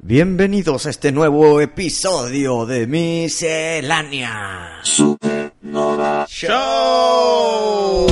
[0.00, 8.06] Bienvenidos a este nuevo episodio de Miscelánea Supernova Show.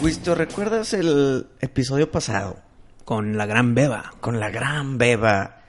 [0.00, 2.73] Wisto, ¿recuerdas el episodio pasado?
[3.04, 4.12] Con la gran beba.
[4.20, 5.62] con la gran beba,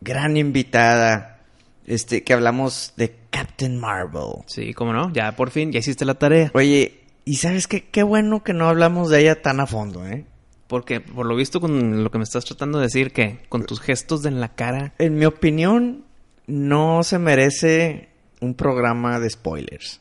[0.00, 1.40] gran invitada,
[1.86, 4.42] este, que hablamos de Captain Marvel.
[4.46, 6.50] Sí, cómo no, ya por fin, ya hiciste la tarea.
[6.54, 7.84] Oye, ¿y sabes qué?
[7.84, 10.26] Qué bueno que no hablamos de ella tan a fondo, ¿eh?
[10.66, 13.80] Porque por lo visto con lo que me estás tratando de decir, que con tus
[13.80, 16.04] gestos de en la cara, En mi opinión,
[16.46, 18.08] no se merece
[18.40, 20.00] un programa de spoilers.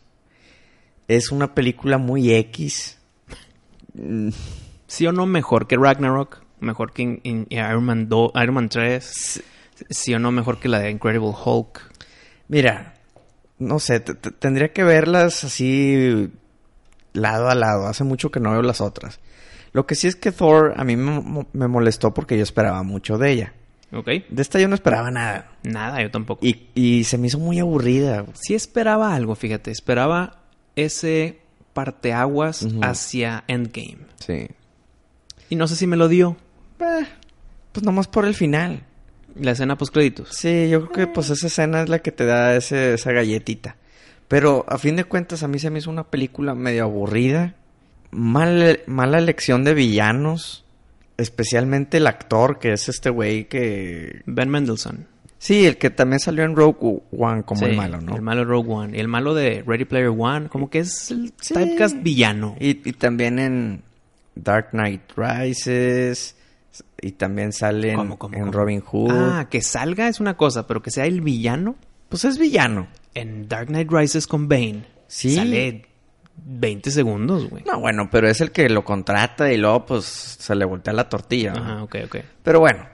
[1.07, 2.97] Es una película muy X.
[4.87, 8.69] Sí o no mejor que Ragnarok, mejor que in- in- Iron, Man 2, Iron Man
[8.69, 9.41] 3,
[9.89, 11.81] sí o no mejor que la de Incredible Hulk.
[12.47, 12.95] Mira,
[13.57, 16.29] no sé, tendría que verlas así
[17.13, 17.87] lado a lado.
[17.87, 19.19] Hace mucho que no veo las otras.
[19.71, 22.83] Lo que sí es que Thor a mí me, mo- me molestó porque yo esperaba
[22.83, 23.53] mucho de ella.
[23.91, 24.07] ¿Ok?
[24.29, 25.51] De esta yo no esperaba nada.
[25.63, 26.45] Nada, yo tampoco.
[26.45, 28.25] Y, y se me hizo muy aburrida.
[28.33, 30.41] sí esperaba algo, fíjate, esperaba
[30.75, 31.39] ese
[31.73, 33.99] parteaguas hacia Endgame.
[34.19, 34.47] Sí.
[35.49, 36.37] Y no sé si me lo dio
[36.79, 37.05] Eh,
[37.71, 38.83] pues nomás por el final.
[39.39, 40.29] la escena post créditos.
[40.31, 43.75] Sí, yo creo que pues esa escena es la que te da ese, esa galletita.
[44.27, 47.55] Pero a fin de cuentas a mí se me hizo una película medio aburrida.
[48.11, 50.63] Mal, mala elección de villanos.
[51.17, 54.21] Especialmente el actor, que es este güey que...
[54.25, 55.07] Ben Mendelsohn.
[55.37, 58.15] Sí, el que también salió en Rogue One como Sí, el malo, ¿no?
[58.15, 58.97] El malo de Rogue One.
[58.97, 61.53] Y el malo de Ready Player One, como que es el Sí.
[61.53, 62.55] typecast villano.
[62.59, 63.81] Y, y también en
[64.33, 66.35] Dark Knight Rises.
[67.01, 68.51] Y también sale en, ¿Cómo, cómo, en cómo?
[68.51, 69.11] Robin Hood.
[69.11, 71.75] Ah, que salga es una cosa, pero que sea el villano
[72.09, 72.87] Pues es villano.
[73.13, 74.85] en Dark Knight Rises con Bane.
[75.07, 75.35] Sí.
[75.35, 75.85] Sale
[76.45, 77.63] 20 segundos, güey.
[77.63, 81.07] No, bueno, pero es el que lo contrata y luego pues se le voltea la
[81.07, 81.53] tortilla.
[81.53, 81.61] ¿no?
[81.61, 82.17] Ajá, ok, ok.
[82.43, 82.85] Pero bueno,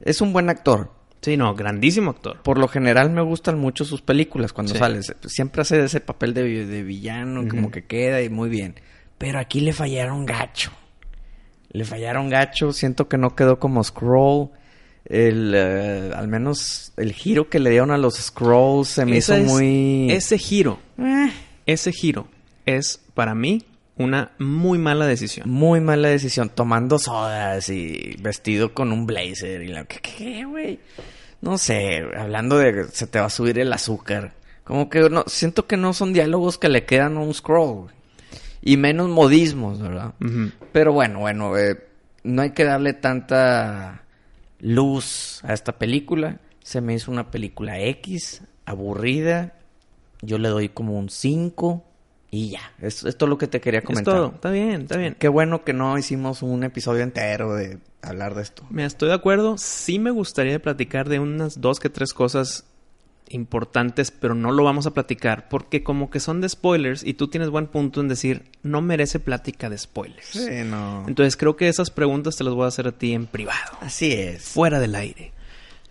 [0.00, 0.92] es un buen actor.
[1.22, 2.42] Sí, no, grandísimo actor.
[2.42, 4.78] Por lo general me gustan mucho sus películas cuando Sí.
[4.78, 5.00] sale.
[5.26, 8.74] Siempre hace ese papel de, de villano, como que queda y muy bien.
[9.16, 10.70] Pero aquí le fallaron gacho.
[11.74, 12.72] Le fallaron gacho.
[12.72, 14.48] Siento que no quedó como Scroll.
[15.04, 19.36] El, eh, al menos el giro que le dieron a los Scrolls se me Esa
[19.38, 20.10] hizo es- muy...
[20.10, 21.30] Ese giro, Eh,
[21.66, 22.26] ese giro
[22.64, 23.62] es para mí
[23.98, 25.48] una muy mala decisión.
[25.50, 26.48] muy mala decisión.
[26.48, 29.62] Tomando sodas y vestido con un blazer.
[29.62, 29.84] Y la...
[29.84, 30.80] ¿Qué, qué, güey?
[31.42, 34.32] No sé, hablando de que se te va a subir el azúcar.
[34.64, 37.90] Como que no, siento que no son diálogos que le quedan a un scroll.
[38.66, 40.14] Y menos modismos, ¿verdad?
[40.72, 41.86] Pero bueno, bueno, eh,
[42.22, 44.04] no hay que darle tanta
[44.58, 46.40] luz a esta película.
[46.62, 49.52] Se me hizo una película X, aburrida.
[50.22, 51.84] Yo le doy como un 5
[52.30, 52.72] y ya.
[52.80, 54.14] Es, es todo lo que te quería Es comentar.
[54.14, 55.14] todo, está bien, está bien.
[55.18, 58.64] Qué bueno que no hicimos un episodio entero de hablar de esto.
[58.70, 59.58] Me estoy de acuerdo.
[59.58, 62.64] Sí me gustaría platicar de unas dos que tres cosas
[63.28, 67.28] importantes, pero no lo vamos a platicar porque como que son de spoilers y tú
[67.28, 70.36] tienes buen punto en decir no merece plática de spoilers.
[70.66, 71.04] no.
[71.08, 74.12] Entonces creo que esas preguntas te las voy a hacer a ti en privado, Así
[74.12, 74.42] es.
[74.42, 75.32] fuera del aire.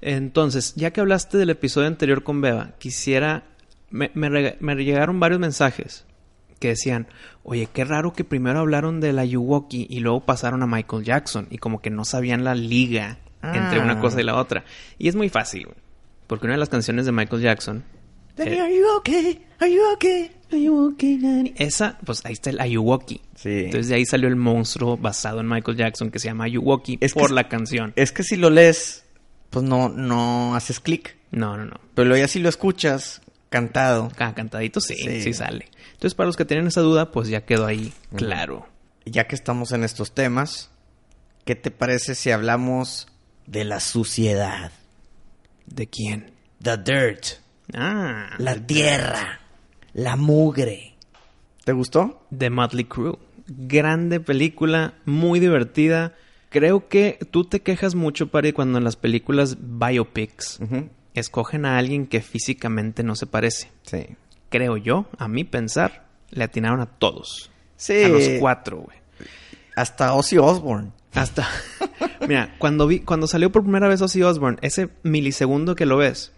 [0.01, 3.43] Entonces, ya que hablaste del episodio anterior con Beba, quisiera...
[3.89, 6.05] Me, me me llegaron varios mensajes
[6.59, 7.07] que decían,
[7.43, 11.47] oye, qué raro que primero hablaron de la Yuwoki y luego pasaron a Michael Jackson
[11.51, 13.83] y como que no sabían la liga entre Ah.
[13.83, 14.63] una cosa y la otra.
[14.97, 15.77] Y es muy fácil, güey.
[16.27, 17.83] Porque una de las canciones de Michael Jackson...
[18.37, 19.45] eh, Are you okay?
[19.59, 20.31] Are you okay?
[20.51, 21.53] Are you okay, Nanny?
[21.57, 23.21] Esa, pues ahí está el Ayuwoki.
[23.35, 23.49] Sí.
[23.65, 27.13] Entonces de ahí salió el monstruo basado en Michael Jackson que se llama Ayuwoki Es
[27.13, 27.93] por la canción.
[27.95, 29.03] Es que si lo lees,
[29.49, 31.17] pues no, no haces clic.
[31.31, 31.79] No, no, no.
[31.95, 35.21] Pero luego ya si lo escuchas cantado, Cada cantadito sí, Sí.
[35.21, 35.69] sí, sale.
[35.93, 38.67] Entonces, para los que tienen esa duda, pues ya quedó ahí claro.
[39.05, 40.69] ya que estamos en estos temas,
[41.45, 43.07] ¿qué te parece si hablamos
[43.47, 44.71] de la suciedad?
[45.73, 46.31] ¿De quién?
[46.61, 47.25] The dirt.
[47.73, 49.39] Ah, La tierra.
[49.93, 50.95] La mugre.
[51.63, 52.25] ¿Te gustó?
[52.29, 53.17] de Motley Crue.
[53.47, 56.13] Grande película, muy divertida.
[56.49, 60.59] Creo que tú te quejas mucho, Pari, cuando en las películas biopics
[61.13, 63.71] escogen a alguien que físicamente no se parece.
[63.83, 64.05] Sí.
[64.49, 67.49] Creo yo, a mi pensar, le atinaron a todos.
[67.75, 68.03] Sí.
[68.03, 68.97] A los cuatro, güey.
[69.75, 70.91] Hasta Ozzy Osbourne.
[71.13, 71.47] Hasta.
[72.27, 76.31] Mira, cuando vi, cuando salió por primera vez Ozzy Osbourne, ese milisegundo que lo ves,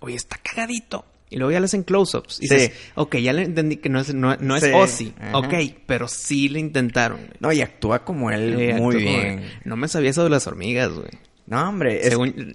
[0.00, 1.04] oye, está cagadito.
[1.30, 2.42] Y luego ya le hacen close-ups.
[2.42, 2.54] Y Sí.
[2.54, 4.70] dices, ok, ya le entendí que no es, no, no es Sí.
[4.74, 5.14] Ozzy.
[5.18, 5.38] Ajá.
[5.38, 5.54] Ok,
[5.86, 7.18] pero sí le intentaron.
[7.18, 7.30] güey.
[7.40, 9.42] No, y actúa como él Eh, muy bien.
[9.64, 11.08] No me sabía eso de las hormigas, güey.
[11.46, 12.02] No, hombre.
[12.02, 12.54] es- Según-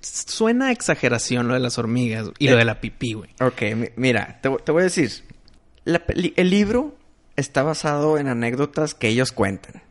[0.00, 2.50] Suena a exageración lo de las hormigas y Eh.
[2.50, 3.30] lo de la pipí, güey.
[3.40, 5.10] Ok, mi- mira, te, te voy a decir.
[5.84, 6.02] La
[6.36, 6.96] el libro
[7.36, 9.82] está basado en anécdotas que ellos cuentan.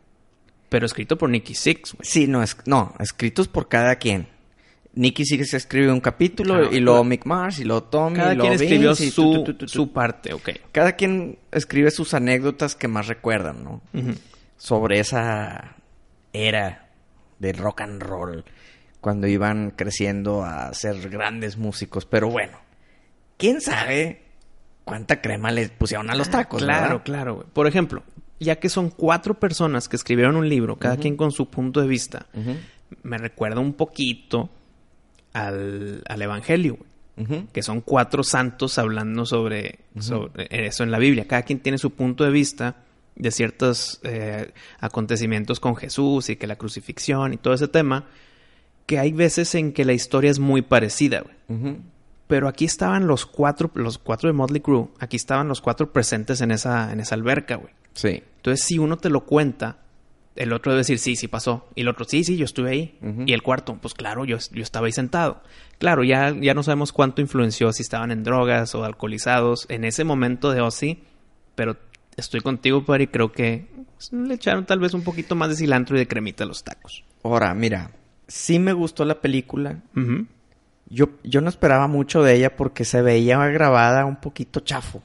[0.70, 2.06] Pero escrito por Nicky Six, güey.
[2.06, 4.28] Sí, no, es, no, escritos por cada quien.
[4.94, 7.04] Nicky se escribe un capítulo y luego.
[7.04, 9.54] Mick Mars y luego Tommy Cada y luego quien escribió Vince su, tu, tu, tu,
[9.54, 9.68] tu, tu.
[9.68, 10.50] su parte, ok.
[10.72, 13.82] Cada quien escribe sus anécdotas que más recuerdan, ¿no?
[14.58, 15.76] Sobre esa
[16.34, 16.90] era
[17.40, 18.44] del rock and roll
[19.00, 22.06] cuando iban creciendo a ser grandes músicos.
[22.06, 22.58] Pero bueno,
[23.38, 24.24] quién sabe
[24.84, 27.04] cuánta crema les pusieron a los tacos, Claro, ¿verdad?
[27.06, 27.48] claro, güey.
[27.54, 28.04] Por ejemplo,
[28.40, 31.88] ya que son cuatro personas que escribieron un libro, cada quien con su punto de
[31.88, 32.28] vista,
[33.04, 34.50] me recuerda un poquito
[35.34, 36.78] al, al Evangelio.
[37.52, 41.28] Que son cuatro santos hablando sobre, sobre eso en la Biblia.
[41.28, 42.78] Cada quien tiene su punto de vista
[43.18, 48.06] de ciertos eh, acontecimientos con Jesús y que la crucifixión y todo ese tema.
[48.86, 51.26] Que hay veces en que la historia es muy parecida.
[52.28, 56.40] Pero aquí estaban los cuatro, los cuatro de Motley Crue, aquí estaban los cuatro presentes
[56.40, 57.74] en esa, en esa alberca, güey.
[57.94, 58.24] Sí.
[58.38, 59.78] Entonces, si uno te lo cuenta,
[60.36, 61.68] el otro debe decir, sí, sí pasó.
[61.76, 63.00] Y el otro, sí, sí, yo estuve ahí.
[63.26, 65.42] Y el cuarto, pues claro, yo, yo estaba ahí sentado.
[65.80, 70.04] Claro, ya, ya no sabemos cuánto influenció, si estaban en drogas o alcoholizados en ese
[70.04, 71.04] momento de Ozzy.
[71.56, 71.78] Pero
[72.16, 75.98] estoy contigo, Pari, creo que pues, le echaron tal vez un poquito más de cilantro
[75.98, 77.04] y de cremita a los tacos.
[77.24, 77.92] Ahora, mira,
[78.28, 79.82] sí me gustó la película.
[80.90, 85.04] Yo, yo no esperaba mucho de ella porque se veía grabada un poquito chafo.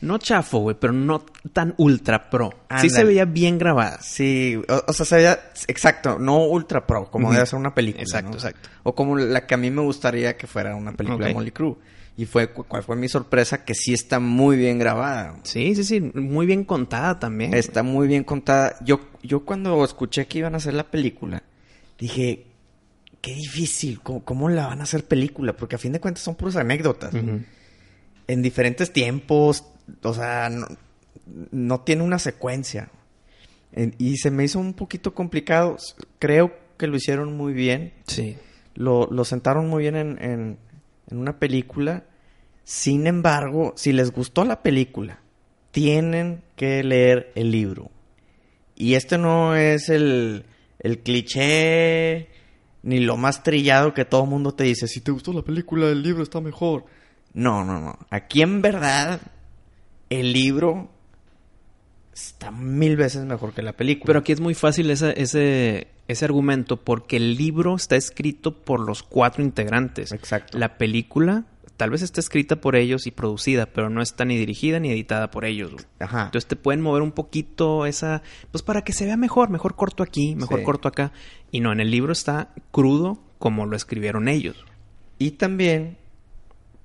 [0.00, 2.50] No chafo, güey, pero no tan ultra pro.
[2.80, 3.98] Sí se veía bien grabada.
[4.00, 7.34] Sí, o, o sea, se veía, exacto, no ultra pro, como Ujú.
[7.34, 8.02] debe ser una película.
[8.02, 8.36] Exacto, ¿no?
[8.36, 8.68] exacto.
[8.84, 11.34] O como la que a mí me gustaría que fuera una película de.
[11.34, 11.76] Molly Crew.
[12.16, 15.36] Y fue, cu- cuál fue mi sorpresa, que sí está muy bien grabada.
[15.44, 17.54] Sí, sí, sí, muy bien contada también.
[17.54, 18.76] Está muy bien contada.
[18.84, 21.44] Yo, yo cuando escuché que iban a hacer la película,
[21.96, 22.46] dije,
[23.20, 25.52] qué difícil, ¿cómo, cómo la van a hacer película?
[25.56, 27.12] Porque a fin de cuentas son puras anécdotas.
[27.14, 29.64] En diferentes tiempos,
[30.02, 30.66] o sea, no,
[31.50, 32.90] no tiene una secuencia.
[33.72, 35.76] En- y se me hizo un poquito complicado.
[36.18, 37.92] Creo que lo hicieron muy bien.
[38.06, 38.36] Sí.
[38.74, 40.58] Lo, lo sentaron muy bien en, en-
[41.10, 42.04] en una película.
[42.64, 45.20] Sin embargo, si les gustó la película,
[45.70, 47.90] tienen que leer el libro.
[48.76, 50.44] Y este no es el,
[50.78, 52.28] el cliché
[52.82, 54.86] ni lo más trillado que todo el mundo te dice.
[54.86, 56.84] Si te gustó la película, el libro está mejor.
[57.34, 57.98] No, no, no.
[58.10, 59.20] Aquí en verdad,
[60.10, 60.90] el libro
[62.12, 64.06] está mil veces mejor que la película.
[64.06, 68.80] Pero aquí es muy fácil ese, ese, ese argumento porque el libro está escrito por
[68.80, 70.12] los cuatro integrantes.
[70.12, 70.58] Exacto.
[70.58, 71.44] La película
[71.76, 75.30] tal vez está escrita por ellos y producida, pero no está ni dirigida ni editada
[75.30, 75.70] por ellos.
[75.72, 75.84] güey.
[76.00, 76.24] Ajá.
[76.24, 80.02] Entonces te pueden mover un poquito esa, pues para que se vea mejor, mejor corto
[80.02, 80.64] aquí, mejor Sí.
[80.64, 81.12] corto acá.
[81.52, 84.64] Y no, en el libro está crudo como lo escribieron ellos.
[85.20, 85.98] Y también,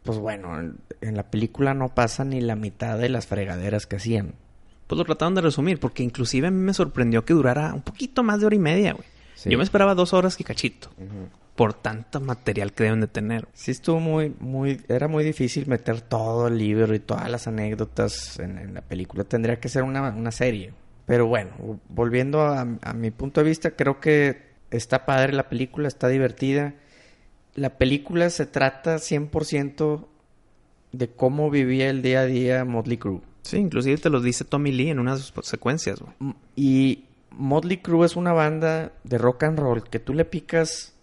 [0.03, 0.59] pues bueno,
[1.01, 4.35] en, la película no pasa ni la mitad de las fregaderas que hacían.
[4.87, 8.21] Pues lo trataron de resumir, porque inclusive a mí me sorprendió que durara un poquito
[8.21, 9.07] más de hora y media, güey.
[9.35, 9.49] Sí.
[9.49, 10.89] Yo me esperaba dos horas y cachito.
[11.55, 13.47] Por tanto material que deben de tener.
[13.53, 18.39] Sí estuvo muy, muy, era muy difícil meter todo el libro y todas las anécdotas
[18.39, 19.23] en, en la película.
[19.23, 20.73] Tendría que ser una, una serie.
[21.05, 21.51] Pero bueno,
[21.89, 26.73] volviendo a, a mi punto de vista, creo que está padre la película, está divertida.
[27.55, 30.05] La película se trata 100%
[30.91, 33.21] de cómo vivía el día a día Motley Crue.
[33.43, 35.99] Sí, inclusive te lo dice Tommy Lee en una de sus secuencias,
[36.55, 40.93] Y Motley Crue es una banda de rock and roll que tú le picas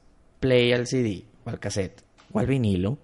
[0.40, 2.02] play al CD o al cassette
[2.32, 2.96] o al vinilo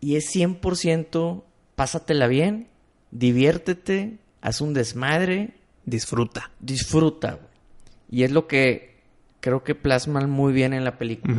[0.00, 1.42] y es 100%
[1.76, 2.68] pásatela bien,
[3.10, 5.54] diviértete, haz un desmadre,
[5.86, 6.50] Disfruta.
[6.60, 7.38] disfruta.
[8.10, 8.96] Y es lo que
[9.40, 11.34] creo que plasman muy bien en la película.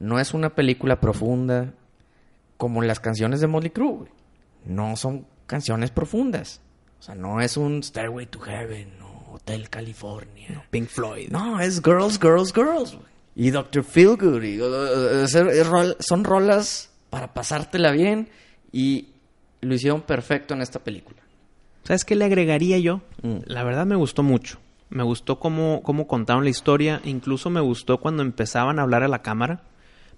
[0.00, 1.72] No es una película profunda
[2.56, 3.92] como las canciones de Motley Crue.
[3.98, 4.10] güey.
[4.64, 6.60] No son canciones profundas.
[6.98, 10.64] O sea, no es un Stairway to Heaven o Hotel California.
[10.70, 11.28] Pink Floyd.
[11.30, 12.94] No, es Girls, Girls, Girls.
[12.94, 13.06] güey.
[13.36, 13.84] Y Dr.
[13.84, 14.42] Feelgood.
[14.42, 18.28] y, uh, uh, es- es rol- son rolas para pasártela bien
[18.72, 19.10] y
[19.60, 21.20] lo hicieron perfecto en esta película.
[21.84, 23.00] ¿Sabes qué le agregaría yo?
[23.22, 23.38] Mm.
[23.46, 24.58] La verdad me gustó mucho.
[24.90, 27.00] Me gustó cómo, cómo contaron la historia.
[27.04, 29.62] Incluso me gustó cuando empezaban a hablar a la cámara.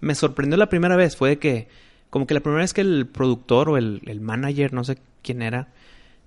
[0.02, 1.16] Me sorprendió la primera vez.
[1.16, 1.68] Fue de que,
[2.10, 5.40] como que la primera vez que el productor o el, el manager, no sé quién
[5.40, 5.68] era,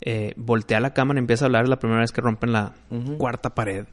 [0.01, 1.67] eh, voltea la cámara y empieza a hablar.
[1.67, 2.73] La primera vez que rompen la
[3.19, 3.85] cuarta pared.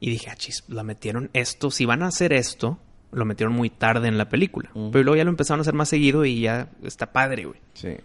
[0.00, 1.70] Y dije, ah, chis, la metieron esto.
[1.70, 2.78] Si van a hacer esto,
[3.12, 4.70] lo metieron muy tarde en la película.
[4.72, 7.60] Pero luego ya lo empezaron a hacer más seguido y ya está padre, güey.
[7.74, 7.96] Sí.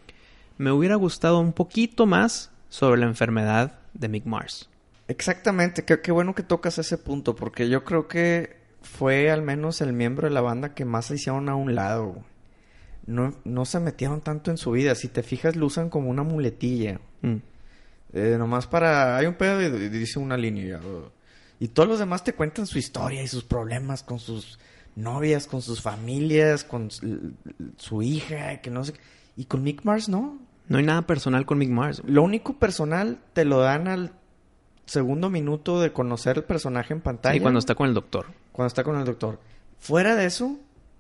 [0.58, 4.70] Me hubiera gustado un poquito más sobre la enfermedad de Mick Mars.
[5.08, 9.82] Exactamente, qué, qué bueno que tocas ese punto, porque yo creo que fue al menos
[9.82, 12.24] el miembro de la banda que más se hicieron a un lado.
[13.06, 14.96] No, no se metieron tanto en su vida.
[14.96, 17.00] Si te fijas, lo usan como una muletilla.
[17.22, 17.38] Mm.
[18.14, 19.18] Eh, nomás para...
[19.18, 20.80] Hay un pedo y, dice una línea.
[21.60, 24.60] Y todos los demás te cuentan su historia y sus problemas con sus
[24.96, 27.34] novias, con sus familias, con su,
[27.78, 28.94] su hija, que no sé...
[29.38, 30.40] Y con Mick Mars no.
[30.68, 32.02] No hay nada personal con Mick Mars.
[32.06, 34.14] Lo único personal te lo dan al
[34.86, 37.36] segundo minuto de conocer el personaje en pantalla.
[37.36, 38.28] Y cuando está con el doctor.
[38.52, 39.40] Cuando está con el doctor.
[39.80, 40.58] Fuera de eso,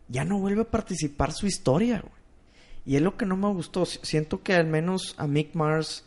[0.07, 2.13] ya no vuelve a participar su historia, güey.
[2.85, 3.85] Y es lo que no me gustó.
[3.85, 6.05] Si- Siento que al menos a Mick Mars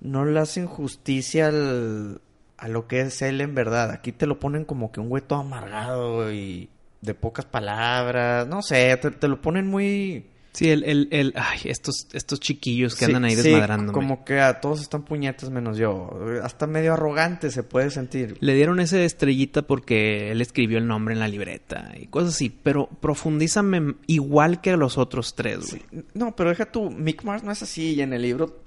[0.00, 2.20] no le hacen justicia al-
[2.58, 3.90] a lo que es él en verdad.
[3.90, 6.68] Aquí te lo ponen como que un güey todo amargado y
[7.00, 8.46] de pocas palabras.
[8.46, 10.26] No sé, te, te lo ponen muy...
[10.52, 13.92] Sí, el, el, el, ay, estos, estos chiquillos que Sí, andan ahí sí, desmadrándome.
[13.94, 16.10] como que a todos están puñetas menos yo.
[16.42, 18.36] Hasta medio arrogante se puede sentir.
[18.40, 22.50] Le dieron ese estrellita porque él escribió el nombre en la libreta y cosas así.
[22.50, 26.04] Pero profundízame igual que a los otros tres, güey.
[26.12, 28.60] No, pero deja tú, Mick Mars no es así y en el libro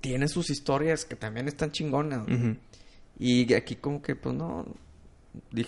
[0.00, 2.24] tiene sus historias que también están chingonas.
[3.18, 4.64] Y aquí como que pues no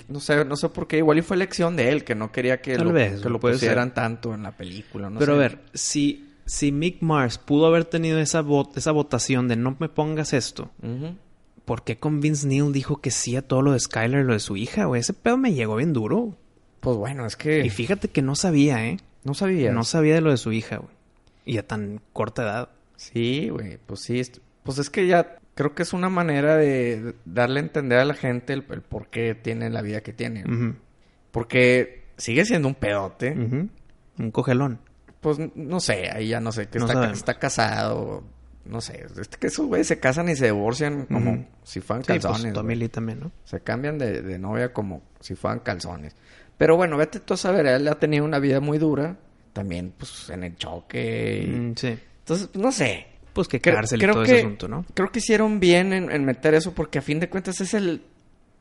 [0.09, 2.61] no sé, no sé por qué, igual y fue elección de él que no quería
[2.61, 3.95] que Tal lo, vez, que lo pusieran ser.
[3.95, 8.19] tanto en la película, no Pero a ver, si, si Mick Mars pudo haber tenido
[8.19, 8.45] esa,
[8.75, 11.15] esa votación de no me pongas esto, Ujú.
[11.65, 14.33] ¿por qué con Vince Neil dijo que sí a todo lo de Skyler y lo
[14.33, 15.01] de su hija, güey?
[15.01, 16.37] Ese pedo me llegó bien duro.
[16.81, 18.99] Pues bueno, es que Y fíjate que no sabía, ¿eh?
[19.25, 19.73] no sabía.
[19.73, 20.93] No sabía de lo de su hija, güey.
[21.45, 22.69] Y a tan corta edad.
[22.97, 24.23] Sí, güey, pues sí,
[24.63, 28.15] pues es que ya creo que es una manera de darle a entender a la
[28.15, 30.45] gente el, el por qué tiene la vida que tiene.
[31.33, 33.33] Porque sigue siendo un pedote.
[33.33, 34.79] Un cogelón.
[35.21, 38.23] Pues no sé, ahí ya no sé, que No está, está casado,
[38.65, 42.07] no sé, es que esos güeyes se casan y se divorcian como si fueran Sí,
[42.09, 42.43] calzones.
[42.43, 42.53] pues.
[42.55, 43.33] Tommy Lee también, ¿no?
[43.45, 46.15] Se cambian de, de novia como si fueran calzones.
[46.57, 49.17] Pero bueno, vete tú a saber, él ha tenido una vida muy dura,
[49.53, 51.43] también pues en el choque.
[51.45, 51.99] y- Mm, sí.
[52.21, 53.07] Entonces, pues, no sé.
[53.39, 54.85] Pues que cárcel y creo todo que, ese asunto, ¿no?
[54.95, 58.03] Creo que hicieron bien en, en meter eso porque a fin de cuentas es el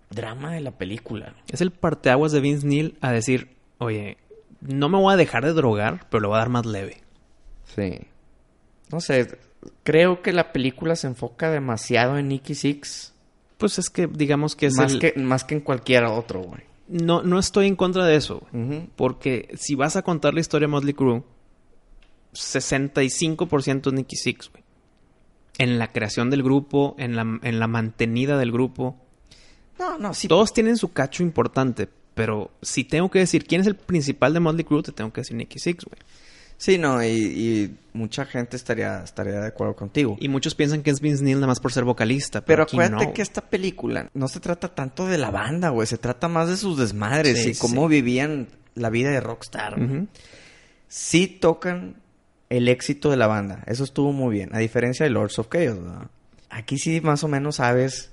[0.09, 1.33] drama de la película.
[1.49, 4.17] Es el parteaguas de Vince Neil a decir, oye,
[4.61, 7.01] no me voy a dejar de drogar, pero lo voy a dar más leve.
[7.75, 7.99] Sí.
[8.91, 9.37] No sé,
[9.83, 13.13] creo que la película se enfoca demasiado en Nicky Six.
[13.57, 14.99] Pues es que digamos que es más, el...
[14.99, 16.61] que, más que en cualquier otro, güey.
[16.87, 18.47] No, no estoy en contra de eso.
[18.51, 18.63] güey.
[18.63, 18.89] Ujú.
[18.95, 21.23] Porque si vas a contar la historia de Motley Crue,
[22.33, 24.63] 65% es Nicky Six, güey.
[25.57, 28.95] En la creación del grupo, en la, en la mantenida del grupo.
[29.79, 30.27] No, no, sí.
[30.27, 31.87] Todos tienen su cacho importante.
[32.13, 35.21] Pero si tengo que decir quién es el principal de Motley Crue, te tengo que
[35.21, 35.99] decir Nicky Six, güey.
[36.57, 40.17] Sí, no, y, y mucha gente estaría, estaría de acuerdo contigo.
[40.19, 42.43] Y muchos piensan que es Vince Neil nada más por ser vocalista.
[42.43, 45.85] Pero acuérdate no, que esta película no se trata tanto de la banda, güey.
[45.85, 47.89] Se trata más de sus desmadres Sí, y cómo sí.
[47.95, 49.77] vivían la vida de rockstar.
[50.87, 51.97] Sí tocan
[52.49, 53.63] el éxito de la banda.
[53.67, 54.55] Eso estuvo muy bien.
[54.55, 55.79] A diferencia de Lords of Chaos.
[56.49, 58.11] Aquí sí más o menos sabes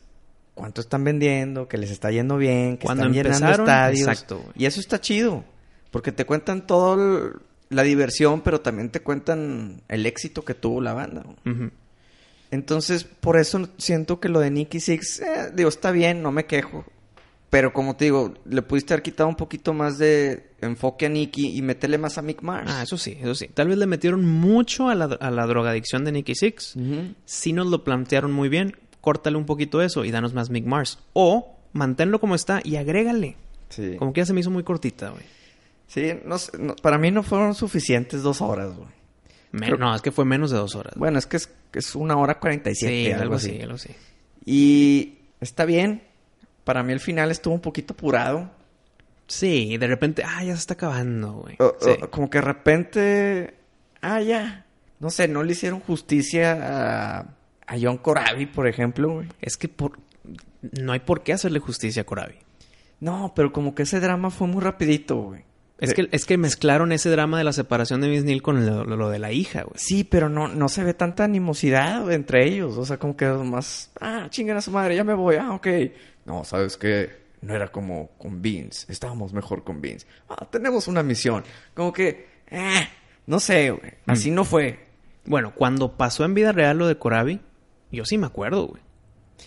[0.55, 4.09] cuánto están vendiendo, que les está yendo bien, que Cuando están llenando estadios.
[4.09, 4.45] exacto.
[4.57, 5.45] Y eso está chido.
[5.91, 7.33] Porque te cuentan todo
[7.71, 11.25] la diversión, pero también te cuentan el éxito que tuvo la banda.
[12.51, 16.47] Entonces, por eso siento que lo de Nicky Six, eh, digo, está bien, no me
[16.47, 16.85] quejo.
[17.55, 21.57] Pero como te digo, le pudiste haber quitado un poquito más de enfoque a Nicky
[21.57, 22.69] y meterle más a Mick Mars.
[22.69, 23.47] Ah, eso sí, eso sí.
[23.47, 26.75] Tal vez le metieron mucho a la, a la drogadicción de Nicky Six.
[26.75, 27.15] Ujú.
[27.25, 30.99] Si nos lo plantearon muy bien, córtale un poquito eso y danos más Mick Mars.
[31.13, 33.37] O manténlo como está y agrégale.
[33.69, 33.95] Sí.
[33.99, 35.23] Como que ya se me hizo muy cortita, güey.
[35.87, 38.89] Sí, no sé, no- para mí no fueron suficientes dos horas, güey.
[39.53, 40.95] Creo- No, es que fue menos de dos horas.
[40.97, 43.61] Bueno, es que es, es una hora cuarenta y siete, sí, algo así.
[43.61, 43.91] algo así.
[44.45, 46.03] Y está bien.
[46.65, 48.51] Para mí el final estuvo un poquito apurado.
[49.27, 51.57] Sí, de repente, ah, ya se está acabando, güey.
[51.59, 51.91] O- Sí.
[52.03, 53.55] o- como que de repente...
[54.03, 54.67] Ah, ya.
[55.01, 57.21] No sé, no le hicieron justicia a,
[57.67, 59.29] a John Corabi, por ejemplo, güey.
[59.41, 59.99] Es que por...
[60.81, 62.35] no hay por qué hacerle justicia a Corabi.
[63.01, 65.43] No, pero como que ese drama fue muy rapidito, güey.
[65.79, 68.85] Es que, es que mezclaron ese drama de la separación de Vince Neil con lo,
[68.85, 69.75] lo de la hija, güey.
[69.77, 72.79] Sí, pero no, no se ve tanta animosidad güey, entre ellos.
[72.79, 73.91] O sea, como que más...
[74.01, 75.37] Ah, chingan a su madre, ya me voy.
[75.37, 75.67] Ah, ok.
[76.25, 77.25] No, ¿sabes qué?
[77.43, 78.91] No era como con Vince.
[78.91, 80.07] Estábamos mejor con Vince.
[80.29, 81.45] Ah, tenemos una misión.
[81.75, 82.89] Como que, eh,
[83.27, 83.93] no sé, güey.
[84.07, 84.79] Así no fue.
[85.27, 87.41] Bueno, cuando pasó en vida real lo de Corabi,
[87.93, 88.83] yo sí me acuerdo, güey.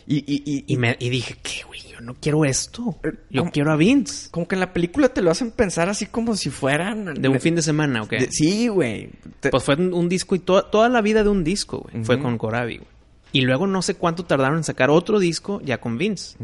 [0.05, 1.81] Y, y, y, Y, me, y dije, ¿qué, güey?
[1.89, 2.99] Yo no quiero esto.
[3.03, 4.29] Eh, Yo quiero a Vince.
[4.29, 7.15] como que en la película te lo hacen pensar así como si fueran...
[7.15, 8.11] De un fin de semana, ¿ok?
[8.11, 9.09] de- sí, güey.
[9.39, 12.03] Te- Pues fue un, un disco y to- toda la vida de un disco, güey.
[12.03, 12.89] Fue con Corabi, güey.
[13.31, 16.37] Y luego no sé cuánto tardaron en sacar otro disco ya con Vince.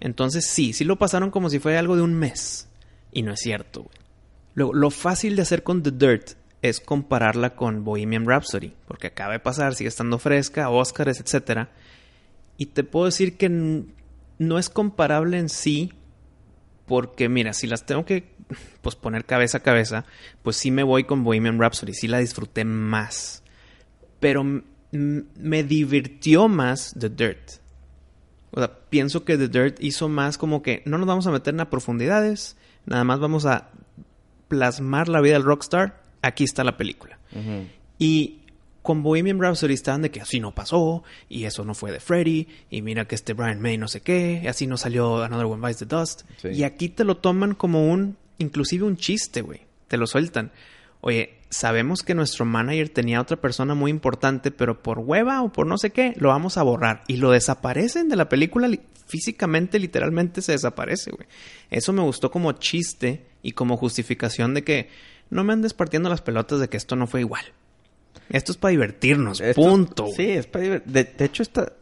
[0.00, 2.68] Entonces sí, sí lo pasaron como si fuera algo de un mes.
[3.12, 4.00] Y no es cierto, güey.
[4.54, 6.30] Luego, lo fácil de hacer con The Dirt
[6.62, 8.74] es compararla con Bohemian Rhapsody.
[8.86, 11.70] Porque acaba de pasar, sigue estando fresca, Oscars, etcétera.
[12.56, 15.92] Y te puedo decir que no es comparable en sí.
[16.86, 18.34] Porque mira, si las tengo que
[18.82, 20.04] pues, poner cabeza a cabeza,
[20.42, 21.94] pues sí me voy con Bohemian Rhapsody.
[21.94, 23.42] Sí la disfruté más.
[24.18, 24.44] Pero
[24.92, 27.50] me divirtió más The Dirt.
[28.52, 31.54] O sea, pienso que The Dirt hizo más como que no nos vamos a meter
[31.54, 32.56] en a profundidades,
[32.86, 33.70] nada más vamos a
[34.48, 36.02] plasmar la vida del rockstar.
[36.22, 37.18] Aquí está la película.
[37.32, 37.66] Ujú.
[37.98, 38.40] Y
[38.82, 42.48] con Bohemian Rhapsody estaban de que así no pasó, y eso no fue de Freddy,
[42.70, 45.66] y mira que este Brian May no sé qué, y así no salió Another One
[45.66, 46.22] Bites the Dust.
[46.42, 46.48] Sí.
[46.48, 49.60] Y aquí te lo toman como un, inclusive un chiste, güey.
[49.86, 50.50] Te lo sueltan.
[51.02, 55.66] Oye, sabemos que nuestro manager tenía otra persona muy importante, pero por hueva o por
[55.66, 57.02] no sé qué, lo vamos a borrar.
[57.08, 61.26] Y lo desaparecen de la película, li- físicamente, literalmente se desaparece, güey.
[61.70, 64.88] Eso me gustó como chiste y como justificación de que
[65.30, 67.44] no me andes partiendo las pelotas de que esto no fue igual.
[68.28, 70.04] Esto es para divertirnos, Esto- punto.
[70.04, 70.14] güey.
[70.16, 71.72] Sí, es para divert- de, de hecho, está.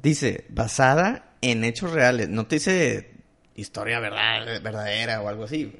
[0.00, 2.28] Dice, basada en hechos reales.
[2.28, 3.10] No te dice
[3.56, 5.72] historia verdad, verdadera o algo así.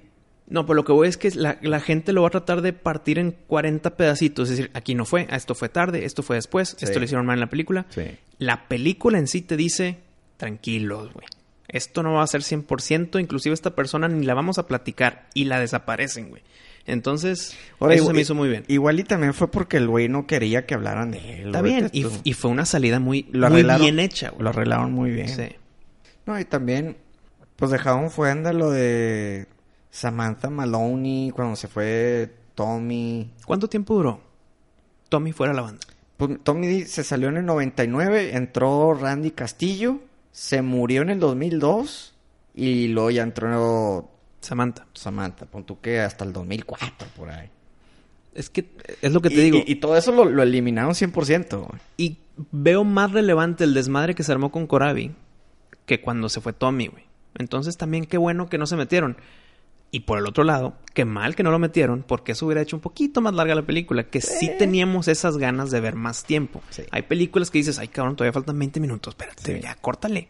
[0.50, 2.73] No, pero lo que voy es que la, la gente lo va a tratar de
[2.73, 4.49] partir en 40 pedacitos.
[4.50, 6.87] Es decir, aquí no fue, esto fue tarde, esto fue después, Sí.
[6.87, 7.85] esto lo hicieron mal en la película.
[7.90, 8.05] Sí.
[8.38, 9.99] La película en sí te dice,
[10.38, 11.26] tranquilos, güey.
[11.69, 15.45] Esto no va a ser 100%, inclusive esta persona ni la vamos a platicar y
[15.45, 16.43] la desaparecen, güey.
[16.87, 18.64] Entonces, Ahora, eso igual- se me hizo muy bien.
[18.69, 21.47] Igual y también fue porque el güey no quería que hablaran de él.
[21.49, 24.45] Está bien, y, fue una salida muy, lo muy bien hecha, güey.
[24.45, 25.28] Lo arreglaron muy bien.
[25.28, 25.49] Sí.
[26.25, 26.97] No, y también,
[27.56, 29.47] pues dejaron fuera lo de
[29.90, 33.30] Samantha Maloney cuando se fue Tommy.
[33.46, 34.20] ¿Cuánto tiempo duró?
[35.08, 35.80] Tommy fuera de la banda.
[36.16, 40.00] Pues Tommy se salió en el 99, entró Randy Castillo,
[40.32, 42.14] se murió en el 2002
[42.54, 44.86] y luego ya entró Samantha.
[44.94, 45.46] Samantha.
[45.46, 47.48] Pon tú que hasta el 2004 por ahí.
[48.34, 48.68] Es que
[49.00, 49.58] es lo que te y, digo.
[49.58, 51.58] y- y todo eso lo, lo eliminaron 100%.
[51.66, 51.80] güey.
[51.96, 52.18] Y
[52.52, 55.12] veo más relevante el desmadre que se armó con Corabi
[55.86, 57.04] que cuando se fue Tommy, güey.
[57.36, 59.16] Entonces también qué bueno que no se metieron.
[59.90, 62.76] Y por el otro lado, qué mal que no lo metieron, porque eso hubiera hecho
[62.76, 66.60] un poquito más larga la película, que sí, teníamos esas ganas de ver más tiempo.
[66.68, 66.82] Sí.
[66.90, 69.60] Hay películas que dices, ay cabrón, todavía faltan 20 minutos, espérate, Sí.
[69.62, 70.28] ya, córtale.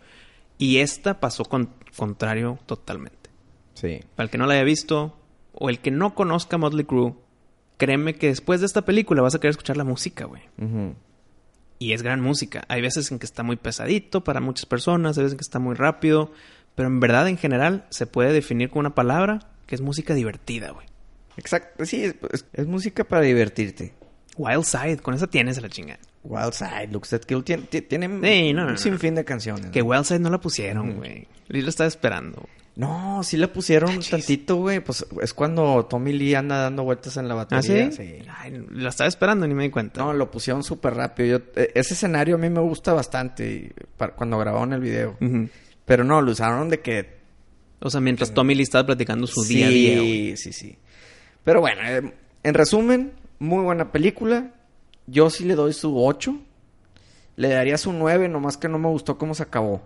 [0.59, 3.31] Y esta pasó con contrario totalmente.
[3.75, 4.01] Sí.
[4.15, 5.17] Para el que no la haya visto,
[5.53, 7.15] o el que no conozca Motley Crue,
[7.79, 10.43] créeme que después de esta película vas a querer escuchar la música, güey.
[11.81, 12.65] Y es gran música.
[12.69, 15.59] Hay veces en que está muy pesadito para muchas personas, hay veces en que está
[15.61, 16.33] muy rápido.
[16.79, 20.71] Pero en verdad, en general, se puede definir con una palabra que es música divertida,
[20.71, 20.87] güey.
[21.37, 21.85] Exacto.
[21.85, 23.93] Sí, es, es- es música para divertirte.
[24.37, 25.99] Wild Side, con esa tienes a la chingada.
[26.23, 27.43] Wild Side, Looks That Kill.
[27.45, 28.79] Tiene, ti- tiene Sí, no, no, un no.
[28.79, 29.67] sinfín de canciones.
[29.73, 29.83] Que.
[29.83, 31.27] Wild Side no la pusieron, güey.
[31.49, 32.49] Yo lo estaba esperando.
[32.77, 34.79] No, sí la pusieron tantito, güey.
[34.79, 37.73] Pues es cuando Tommy Lee anda dando vueltas en la ¿Ah, sí?
[37.73, 38.35] batería.
[38.39, 40.01] Ay, la estaba esperando, ni me di cuenta.
[40.01, 41.39] No, lo pusieron súper rápido.
[41.39, 45.17] Yo, eh, ese escenario a mí me gusta bastante y pa- cuando grabaron el video.
[45.21, 45.49] Ujú.
[45.89, 47.19] Pero no, lo usaron de que...
[47.81, 50.37] O sea, mientras Tommy Lee estaba platicando su sí, día a día, güey.
[50.37, 50.79] sí, sí.
[51.45, 54.53] Pero bueno, eh, en resumen, muy buena película.
[55.07, 56.39] Yo sí le doy su 8.
[57.37, 59.83] Le daría su 9, nomás que no me gustó cómo se acabó.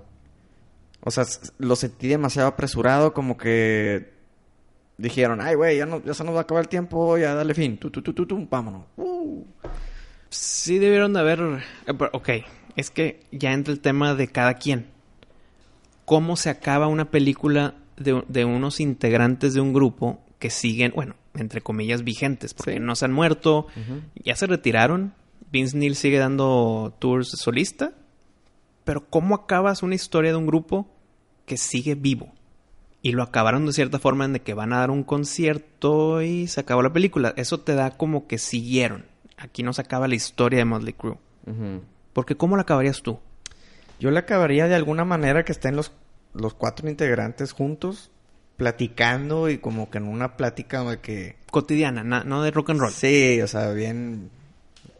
[1.04, 1.24] O sea,
[1.58, 4.10] lo sentí demasiado apresurado, como que
[4.96, 7.54] dijeron, ay, güey, ya, no, ya se nos va a acabar el tiempo, ya dale
[7.54, 7.76] fin.
[7.76, 8.86] Tu, tu, tu, tu, tu, vámonos.
[8.96, 9.44] Uh.
[10.30, 11.40] Sí debieron de haber...
[11.86, 12.28] eh, Ok,
[12.76, 14.86] es que ya entra el tema de cada quien.
[16.04, 21.14] ¿Cómo se acaba una película de, de unos integrantes de un grupo que siguen, bueno,
[21.34, 22.54] entre comillas, vigentes?
[22.54, 22.80] Porque Sí.
[22.80, 23.66] no se han muerto,
[24.24, 25.14] ya se retiraron.
[25.50, 27.92] Vince Neil sigue dando tours solista.
[28.84, 30.88] Pero ¿cómo acabas una historia de un grupo
[31.46, 32.32] que sigue vivo?
[33.00, 36.46] Y lo acabaron de cierta forma en de que van a dar un concierto y
[36.48, 37.32] se acabó la película.
[37.36, 39.04] Eso te da como que siguieron.
[39.36, 41.18] Aquí no se acaba la historia de Motley Crue.
[41.46, 41.82] Ujú.
[42.12, 43.18] Porque ¿cómo la acabarías tú?
[44.02, 45.92] Yo le acabaría de alguna manera que estén los,
[46.34, 48.10] los cuatro integrantes juntos,
[48.56, 51.36] platicando y como que en una plática de que...
[51.52, 52.90] Cotidiana, na- no de rock and roll.
[52.92, 54.28] Sí, o sea, bien,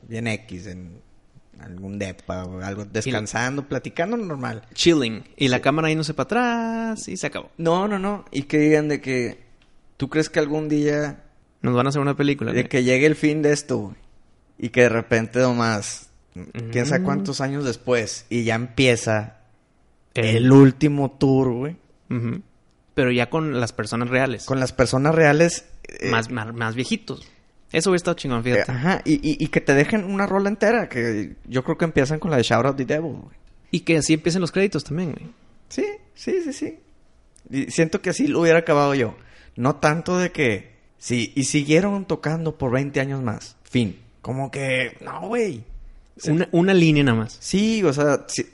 [0.06, 1.00] bien X, en
[1.60, 4.62] algún depa o algo, descansando, platicando normal.
[4.74, 5.24] Chilling.
[5.36, 6.24] Y la cámara ahí no se para
[6.92, 7.50] atrás y se acabó.
[7.58, 8.24] No, no, no.
[8.30, 9.42] Y que digan de que
[9.96, 11.24] tú crees que algún día
[11.60, 12.52] Nos van a hacer una película.
[12.52, 13.96] de que llegue el fin de esto güey,
[14.58, 16.08] y que de repente nomás
[16.70, 17.04] quién sabe Mm.
[17.04, 19.38] cuántos años después y ya empieza
[20.14, 21.76] el último tour, güey.
[22.94, 24.44] Pero ya con las personas reales.
[24.44, 27.26] con las personas reales eh, más, más, más viejitos.
[27.72, 28.70] Eso hubiera estado chingón, eh, fíjate.
[28.70, 32.18] ajá, y, y- y que te dejen una rola entera, que yo creo que empiezan
[32.18, 33.34] con la de Shout Out the Devil, güey.
[33.70, 35.26] Y que así empiecen los créditos también, güey.
[35.70, 36.78] Sí, sí, sí, sí.
[37.50, 39.16] Y siento que así lo hubiera acabado yo.
[39.56, 40.72] No tanto de que...
[40.98, 43.56] Sí, y siguieron tocando por 20 años más.
[43.64, 43.98] Fin.
[44.20, 44.98] Como que...
[45.00, 45.64] No, güey.
[46.28, 47.36] Una, una línea nada más.
[47.40, 48.24] Sí, o sea...
[48.28, 48.46] sí.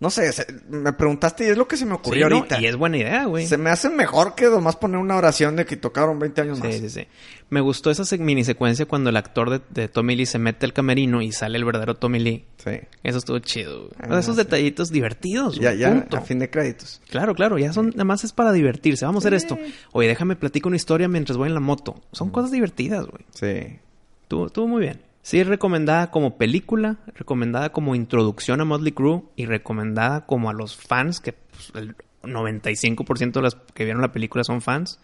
[0.00, 2.36] No sé, se- me preguntaste y es lo que se me ocurrió Sí, ¿no?
[2.38, 2.60] ahorita.
[2.60, 3.46] Y es buena idea, güey.
[3.46, 6.74] Se me hace mejor que nomás poner una oración de que tocaron 20 años más.
[6.74, 7.06] Sí, sí, sí.
[7.50, 10.72] Me gustó esa mini secuencia cuando el actor de, de Tommy Lee se mete al
[10.72, 12.44] camerino y sale el verdadero Tommy Lee.
[12.56, 12.80] Sí.
[13.04, 13.78] Eso estuvo chido.
[13.82, 13.92] güey.
[14.00, 14.42] Ah, esos sí.
[14.42, 15.54] detallitos divertidos.
[15.60, 16.16] Ya, güey, ya, punto.
[16.16, 17.00] a fin de créditos.
[17.08, 19.04] Claro, claro, ya son, nada más es para divertirse.
[19.04, 19.56] Vamos a hacer esto.
[19.92, 22.02] Oye, déjame platicar una historia mientras voy en la moto.
[22.10, 23.24] Son cosas divertidas, güey.
[23.34, 23.78] Sí.
[24.24, 25.00] Estuvo, estuvo muy bien.
[25.22, 30.76] Sí, recomendada como película, recomendada como introducción a Motley Crue y recomendada como a los
[30.76, 34.98] fans, que pues, el 95% de los que vieron la película son fans,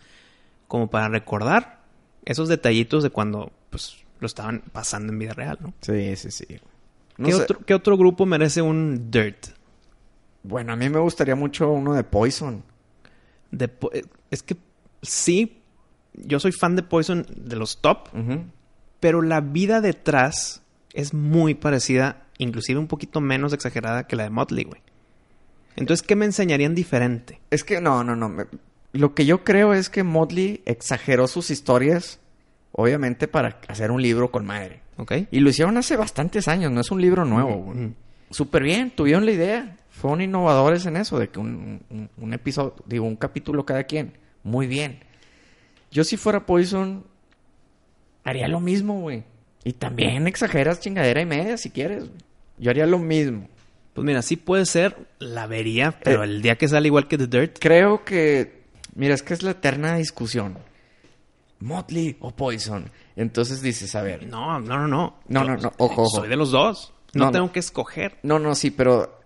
[0.66, 1.80] como para recordar
[2.24, 5.72] esos detallitos de cuando pues lo estaban pasando en vida real, ¿no?
[5.82, 6.46] Sí, sí, sí.
[7.16, 7.42] No ¿Qué, sé.
[7.44, 9.46] otro, qué otro grupo merece un Dirt?
[10.42, 12.62] Bueno, a mí me gustaría mucho uno de Poison.
[13.50, 14.56] De po- eh, es que
[15.02, 15.62] sí,
[16.14, 18.42] yo soy fan de Poison de los top, Ujú.
[19.00, 24.30] Pero la vida detrás es muy parecida, inclusive un poquito menos exagerada que la de
[24.30, 24.80] Motley, güey.
[25.76, 27.40] Entonces, ¿qué me enseñarían diferente?
[27.50, 28.28] Es que no, no, no.
[28.28, 28.46] me-
[28.92, 32.18] Lo que yo creo es que Motley exageró sus historias,
[32.72, 34.80] obviamente para hacer un libro con madre.
[34.96, 35.12] ¿Ok?
[35.30, 37.54] Y lo hicieron hace bastantes años, no es un libro nuevo.
[37.56, 37.92] güey.
[38.30, 39.76] Súper bien, tuvieron la idea.
[39.90, 44.14] Fueron innovadores en eso, de que un, un- un episodio, digo, un capítulo cada quien.
[44.42, 44.98] Muy bien.
[45.92, 47.04] Yo si fuera Poison,
[48.28, 49.24] haría lo mismo, güey.
[49.64, 52.04] Y también exageras chingadera y media si quieres.
[52.58, 53.48] Yo haría lo mismo.
[53.94, 56.26] Pues mira, sí puede ser, la vería, pero Eh.
[56.26, 58.62] el día que sale igual que The Dirt, Creo que,
[58.94, 60.56] mira, es que es la eterna discusión.
[61.60, 62.90] Motley o Poison.
[63.16, 64.26] Entonces dices, a ver.
[64.26, 65.16] no, no, no, no.
[65.28, 66.20] No, no, no, ojo, ojo.
[66.20, 66.92] Soy de los dos.
[67.14, 67.52] No, No, tengo no.
[67.52, 68.18] que escoger.
[68.22, 69.18] No, no, sí, pero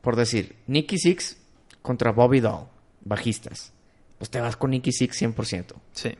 [0.00, 1.36] por decir, Nicky Six
[1.82, 2.66] contra Bobby Doll,
[3.04, 3.72] bajistas.
[4.18, 5.74] Pues te vas con Nicky Six 100%.
[5.92, 6.14] Sí.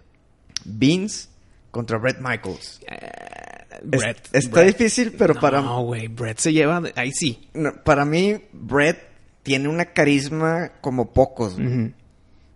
[0.65, 1.29] Vince
[1.75, 2.81] contra Brett Michaels.
[2.87, 4.29] Es- Brett.
[4.33, 4.79] está Brett.
[4.79, 6.81] difícil, pero para, No, güey, Brett se lleva...
[6.81, 7.49] de- Ahí sí.
[7.53, 8.99] no, para mí, Brett
[9.43, 11.57] tiene una carisma como pocos.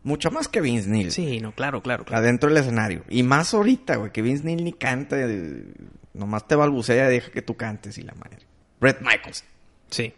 [0.05, 1.11] Mucho más que Vince Neil.
[1.11, 2.05] Sí, no, claro, claro.
[2.05, 2.23] claro.
[2.23, 3.03] Adentro del escenario.
[3.11, 5.17] Y más ahorita, güey, que Vince Neil ni canta.
[6.15, 8.39] Nomás te balbucea y deja que tú cantes y la madre.
[8.81, 9.45] Brett Michaels.
[9.91, 10.15] Sí.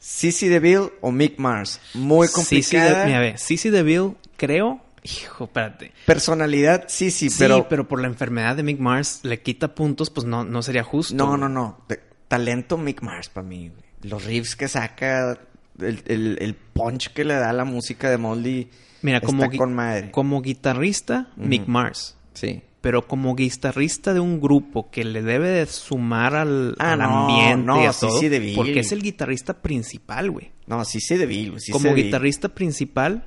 [0.00, 1.80] Cici DeVille o Mick Mars.
[1.94, 3.00] Muy complicada.
[3.00, 4.80] de, mira, ve, Sissy DeVille, creo...
[5.04, 5.92] Hijo, espérate.
[6.06, 7.68] Personalidad, sí, sí, Sí, pero...
[7.68, 7.88] pero...
[7.88, 11.14] por la enfermedad de Mick Mars le quita puntos, pues no, no sería justo.
[11.14, 11.84] No, no, no.
[11.88, 13.68] De- talento Mick Mars para mí.
[13.68, 13.82] güey.
[14.02, 15.38] Los riffs que saca,
[15.80, 18.68] el, el- el punch que le da a la música de Moldy.
[19.02, 20.10] Mira, como, está con madre.
[20.12, 22.16] como guitarrista, Mick Mars.
[22.34, 22.62] Sí.
[22.80, 27.28] Pero como guitarrista de un grupo que le debe de sumar al, Ah, al no,
[27.28, 28.18] ambiente no, y a sí, todo.
[28.18, 30.50] sí, porque es el guitarrista principal, güey.
[30.66, 33.24] No, sí se debil, sí como guitarrista principal,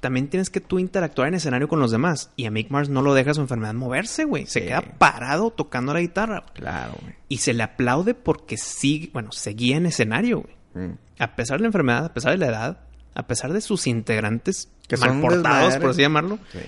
[0.00, 2.30] también tienes que tú interactuar en escenario con los demás.
[2.36, 4.46] Y a Mick Mars no lo deja su enfermedad moverse, güey.
[4.46, 4.66] Se Sí.
[4.66, 6.44] queda parado tocando la guitarra.
[6.54, 7.14] Claro, güey.
[7.28, 10.40] Y se le aplaude porque sigue, bueno, seguía en escenario,
[10.74, 10.88] güey.
[10.88, 10.94] Mm.
[11.18, 12.78] A pesar de la enfermedad, a pesar de la edad,
[13.14, 16.38] a pesar de sus integrantes Que mal portados, por así llamarlo.
[16.52, 16.58] Sí.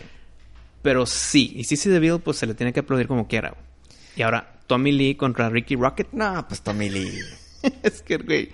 [0.82, 3.50] Pero sí, y Cissy DeVille, pues se le tiene que aplaudir como quiera.
[3.50, 3.62] güey.
[4.16, 6.08] Y ahora, Tommy Lee contra Ricky Rocket.
[6.12, 7.18] No, pues Tommy Lee.
[7.82, 8.50] es que, güey,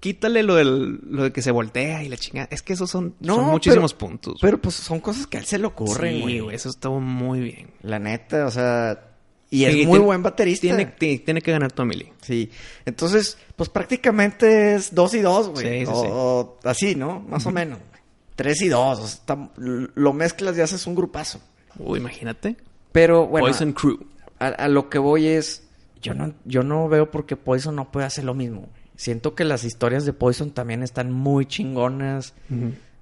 [0.00, 2.48] quítale lo, del, lo de que se voltea y la chingada.
[2.50, 4.38] Es que esos son, No, son muchísimos pero- puntos.
[4.40, 6.40] Pero pues son cosas que a él se le ocurren, sí, güey.
[6.40, 7.70] güey, eso estuvo muy bien.
[7.82, 9.06] La neta, o sea...
[9.52, 10.60] Y es muy tiene- buen baterista.
[10.62, 12.12] Tiene, ti- tiene que ganar Tommy Lee.
[12.22, 12.50] Sí.
[12.86, 15.80] Entonces, pues prácticamente es dos y dos, güey.
[15.80, 16.08] Sí, sí, o, sí.
[16.10, 17.20] o así, ¿no?
[17.20, 17.78] Más o menos.
[17.78, 18.00] güey.
[18.36, 18.98] Tres y dos.
[19.00, 21.40] o sea, está- lo mezclas y haces un grupazo.
[21.78, 22.56] Uy, imagínate.
[22.92, 23.98] Pero bueno, Poison Crew.
[24.38, 25.64] a, a lo que voy es...
[26.00, 28.68] Yo no, yo no veo por qué Poison no puede hacer lo mismo.
[29.00, 32.34] Siento que las historias de Poison también están muy chingonas.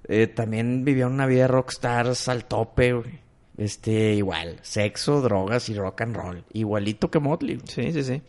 [0.07, 3.19] Eh, también vivieron una vida de rockstars al tope, güey.
[3.57, 4.59] Este, igual.
[4.61, 6.45] Sexo, drogas y rock and roll.
[6.53, 7.55] Igualito que Motley.
[7.55, 7.67] güey.
[7.67, 8.21] Sí, sí, sí.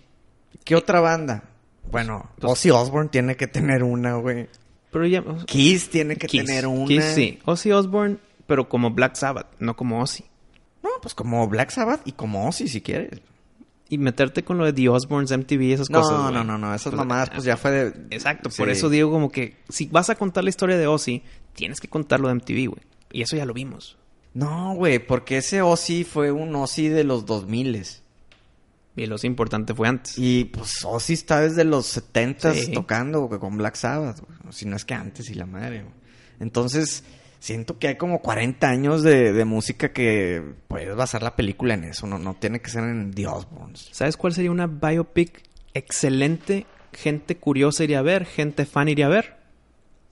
[0.64, 1.44] ¿Qué otra banda?
[1.92, 4.48] Bueno, Pues- Ozzy Osbourne tiene que tener una, güey.
[4.90, 5.22] Pero ya...
[5.46, 6.44] Kiss tiene que Kiss.
[6.46, 6.86] tener una.
[6.86, 7.38] Kiss, sí.
[7.44, 8.16] Ozzy Osbourne,
[8.48, 10.24] pero como Black Sabbath, no como Ozzy.
[10.82, 13.20] No, pues como Black Sabbath y como Ozzy si quieres.
[13.90, 16.16] Y meterte con lo de The Osbournes, MTV, esas No, cosas.
[16.16, 16.44] no, güey.
[16.44, 17.86] no, no, esas Pues, mamadas pues ya fue de...
[18.10, 21.22] Exacto, por eso digo como que si vas a contar la historia de Ozzy,
[21.54, 22.82] tienes que contar lo de MTV, güey.
[23.12, 23.98] Y eso ya lo vimos.
[24.32, 27.84] No, güey, porque ese Ozzy fue un Ozzy de los 2000
[28.96, 30.16] Y lo importante fue antes.
[30.16, 32.72] Y pues Ozzy está desde los 70 Sí.
[32.72, 34.38] tocando güey, con Black Sabbath, güey.
[34.52, 35.82] si no es que antes y la madre.
[35.82, 35.94] güey.
[36.38, 37.02] Entonces,
[37.40, 41.84] siento que hay como 40 años de, de música que puedes basar la película en
[41.84, 43.88] eso, no, no tiene que ser en The Osbournes.
[43.90, 45.42] ¿Sabes cuál sería una biopic
[45.74, 46.66] excelente?
[46.92, 49.36] Gente curiosa iría a ver, gente fan iría a ver.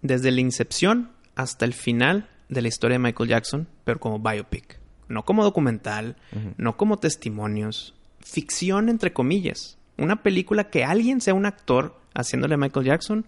[0.03, 4.81] Desde la incepción hasta el final de la historia de Michael Jackson, pero como biopic.
[5.09, 6.17] No como documental,
[6.57, 7.95] no como testimonios.
[8.21, 9.79] Ficción entre comillas.
[9.97, 13.27] Una película que alguien sea un actor haciéndole a Michael Jackson.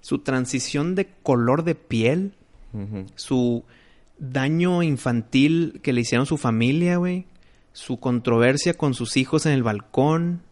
[0.00, 2.34] Su transición de color de piel.
[3.14, 3.64] Su
[4.18, 7.26] daño infantil que le hicieron su familia, güey.
[7.72, 10.42] Su controversia con sus hijos en el balcón.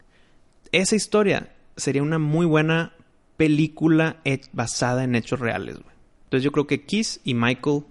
[0.72, 2.92] Esa historia sería una muy buena
[3.36, 4.20] película
[4.52, 5.94] basada en hechos reales, güey.
[6.24, 7.82] Entonces yo creo que Kiss y Michael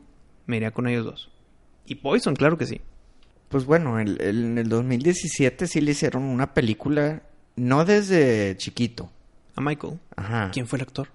[0.48, 1.30] me iría con ellos dos.
[1.86, 2.82] Y Poison, claro que sí.
[3.50, 7.22] Pues bueno, el- el- en el 2017 sí le hicieron una película,
[7.58, 9.12] no desde chiquito.
[9.56, 10.00] A Michael.
[10.16, 10.52] Ajá.
[10.54, 11.10] ¿Quién fue el actor?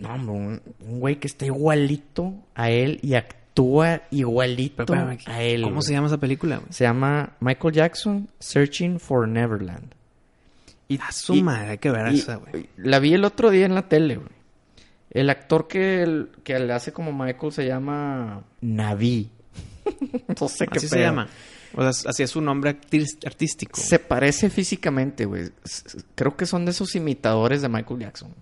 [0.00, 5.42] No, hombre, un, un güey que está igualito a él y actúa igualito Pero, a
[5.42, 5.62] él.
[5.62, 5.86] ¿Cómo güey.
[5.86, 6.56] se llama esa película?
[6.56, 6.72] güey?
[6.72, 9.92] Se llama Michael Jackson Searching for Neverland.
[10.88, 12.68] Y, A su y- madre, hay que ver esa, güey.
[12.78, 14.28] La vi el otro día en la tele, güey.
[15.10, 19.28] El actor que, el- que le hace como Michael se llama Naví.
[20.40, 21.28] no sé qué Así se llama.
[21.74, 22.70] O sea, así es su nombre
[23.24, 23.78] artístico.
[23.80, 25.50] Se parece físicamente, güey.
[26.16, 28.34] Creo que son de esos imitadores de Michael Jackson.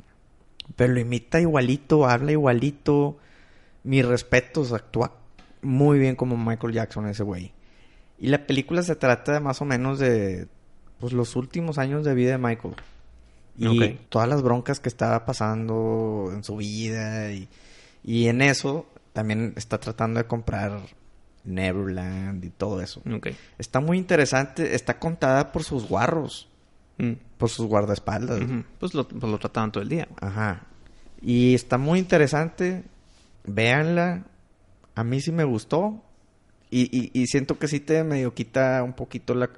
[0.78, 3.18] Pero lo imita igualito, habla igualito.
[3.82, 5.12] Mis respetos, actúa
[5.60, 7.50] muy bien como Michael Jackson ese güey.
[8.16, 10.46] Y la película se trata de más o menos de
[11.00, 12.76] pues los últimos años de vida de Michael.
[13.56, 17.32] Y todas las broncas que estaba pasando en su vida.
[17.32, 17.48] Y,
[18.04, 20.78] y en eso también está tratando de comprar
[21.42, 23.02] Neverland y todo eso.
[23.12, 23.30] Ok.
[23.58, 24.76] Está muy interesante.
[24.76, 26.48] Está contada por sus guarros.
[26.98, 27.14] Mm.
[27.36, 28.42] Por sus guardaespaldas.
[28.78, 30.06] Pues, lo, pues lo trataban todo el día.
[30.20, 30.67] Ajá.
[31.22, 32.84] Y está muy interesante.
[33.44, 34.24] Véanla.
[34.94, 36.02] A mí sí me gustó.
[36.70, 39.48] Y, y, y siento que sí te medio quita un poquito la...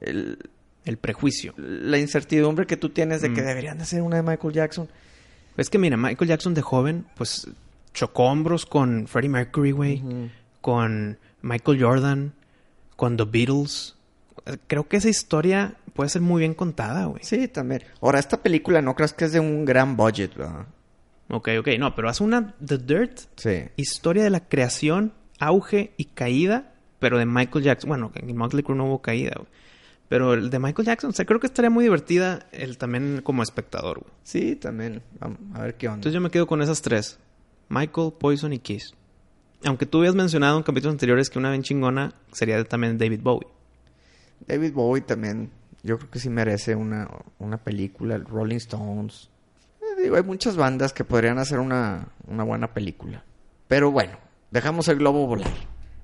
[0.00, 0.38] el-
[0.84, 1.52] El prejuicio.
[1.58, 3.46] la incertidumbre que tú tienes de que Mm.
[3.46, 4.88] deberían de ser una de Michael Jackson.
[5.56, 7.46] Es que mira, Michael Jackson de joven, pues
[7.92, 10.02] chocó hombros con Freddie Mercury, güey.
[10.62, 12.32] Con Michael Jordan.
[12.96, 13.94] Con The Beatles.
[14.68, 17.22] Creo que esa historia puede ser muy bien contada, güey.
[17.22, 17.82] Sí, también.
[18.00, 20.66] Ahora, esta película no creas que es de un gran budget, ¿verdad?
[21.28, 21.68] Ok, ok.
[21.78, 23.18] No, pero hace una The Dirt.
[23.36, 23.64] Sí.
[23.76, 26.72] Historia de la creación, auge y caída.
[26.98, 27.88] Pero de Michael Jackson.
[27.88, 29.48] Bueno, en Motley Crue no hubo caída, güey.
[30.08, 33.44] Pero el de Michael Jackson, o sea, creo que estaría muy divertida el también como
[33.44, 34.12] espectador, güey.
[34.24, 35.02] Sí, también.
[35.20, 35.98] Vamos a ver qué onda.
[35.98, 37.18] Entonces yo me quedo con esas tres.
[37.68, 38.92] Michael, Poison y Kiss.
[39.64, 43.46] Aunque tú habías mencionado en capítulos anteriores que una bien chingona sería también David Bowie.
[44.46, 45.50] David Bowie también,
[45.82, 48.18] yo creo que sí merece una, una película.
[48.18, 49.30] Rolling Stones.
[49.80, 53.24] Eh, digo, hay muchas bandas que podrían hacer una, una buena película.
[53.68, 54.18] Pero bueno,
[54.50, 55.50] dejamos el globo volar.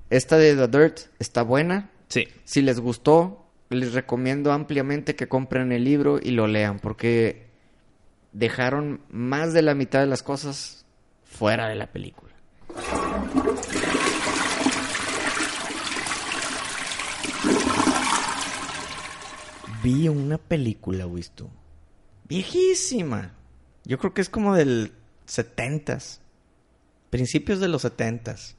[0.09, 1.89] Esta de The Dirt está buena.
[2.07, 2.27] Sí.
[2.45, 7.47] Si les gustó, les recomiendo ampliamente que compren el libro y lo lean, porque
[8.31, 10.85] dejaron más de la mitad de las cosas
[11.25, 12.26] fuera de la película.
[19.87, 21.49] Vi una película, visto.
[22.27, 23.31] Viejísima.
[23.85, 24.91] Yo creo que es como del
[25.29, 26.19] 70s.
[27.09, 28.55] Principios de los 70s.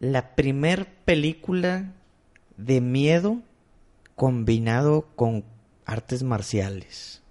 [0.00, 1.92] La primer película
[2.56, 3.40] de miedo
[4.16, 5.44] combinado con
[5.86, 7.22] artes marciales.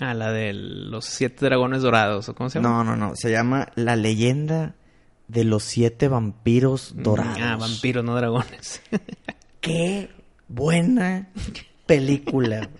[0.00, 2.84] Ah, la de los siete dragones dorados, ¿o cómo se llama?
[2.84, 3.16] No, no, no.
[3.16, 4.76] Se llama La leyenda
[5.26, 7.38] de los siete vampiros dorados.
[7.40, 8.80] Ah, vampiros, no dragones.
[9.60, 10.08] Qué
[10.46, 11.30] buena
[11.86, 12.70] película.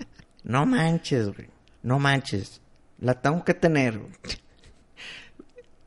[0.44, 1.48] No manches, güey.
[1.82, 2.60] No manches.
[3.00, 3.98] La tengo que tener.
[3.98, 4.12] güey.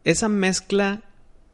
[0.04, 1.02] Esa mezcla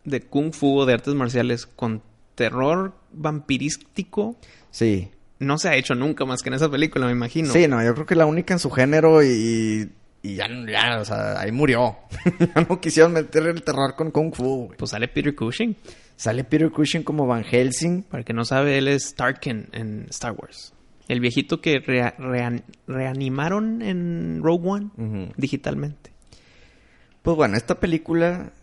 [0.04, 2.02] de kung fu o de artes marciales con
[2.36, 4.36] terror vampirístico
[4.72, 5.12] Sí.
[5.40, 7.52] no se ha hecho nunca más que en esa película, me imagino.
[7.54, 9.90] Sí, no, yo creo que la única en su género y,
[10.24, 11.98] y ya, ya, o sea, ahí murió.
[12.56, 14.66] ya no quisieron meter el terror con Kung Fu.
[14.66, 14.78] güey.
[14.78, 15.76] Pues sale Peter Cushing.
[16.16, 18.04] Sale Peter Cushing como Van Helsing.
[18.04, 20.74] Para el que no sabe, él es Tarkin en Star Wars.
[21.12, 24.90] El viejito que rea- rean- reanimaron en Rogue One
[25.36, 26.12] digitalmente.
[27.22, 28.54] Pues bueno, esta película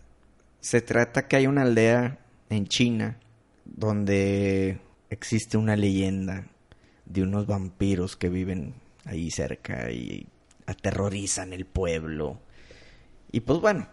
[0.59, 2.17] se trata que hay una aldea
[2.49, 3.17] en China
[3.65, 4.79] donde
[5.11, 6.47] existe una leyenda
[7.05, 8.73] de unos vampiros que viven
[9.05, 10.27] ahí cerca y
[10.65, 12.39] aterrorizan el pueblo.
[13.31, 13.87] Y pues bueno,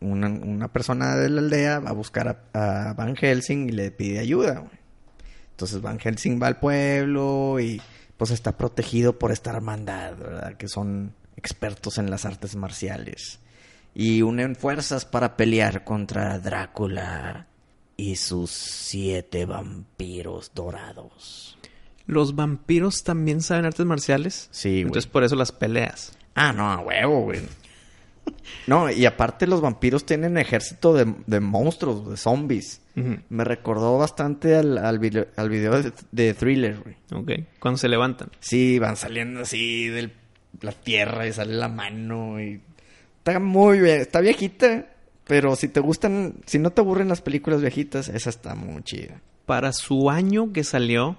[0.00, 3.92] una, una persona de la aldea va a buscar a, a Van Helsing y le
[3.92, 4.58] pide ayuda.
[4.58, 4.72] güey.
[5.52, 7.80] Entonces Van Helsing va al pueblo y
[8.22, 10.56] pues está protegido por esta hermandad, ¿verdad?
[10.56, 13.40] Que son expertos en las artes marciales.
[13.96, 17.48] Y unen fuerzas para pelear contra Drácula
[17.96, 21.58] y sus siete vampiros dorados.
[22.06, 24.48] ¿Los vampiros también saben artes marciales?
[24.52, 24.82] Sí.
[24.82, 26.16] Entonces por eso las peleas.
[26.36, 27.40] Ah, no, a huevo, güey.
[28.66, 32.80] No, y aparte los vampiros tienen ejército de, de monstruos, de zombies.
[32.94, 36.96] Me recordó bastante al, al, video, al video de, de Thriller, güey.
[37.12, 37.46] Ok.
[37.58, 38.30] Cuando se levantan.
[38.40, 40.10] Sí, van saliendo así de
[40.60, 42.60] la tierra y sale la mano y...
[43.18, 44.86] Está muy bien, está viejita,
[45.26, 49.20] pero si te gustan, si no te aburren las películas viejitas, esa está muy chida.
[49.46, 51.16] Para su año que salió,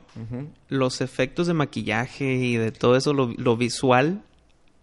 [0.68, 4.22] los efectos de maquillaje y de todo eso, lo, lo visual,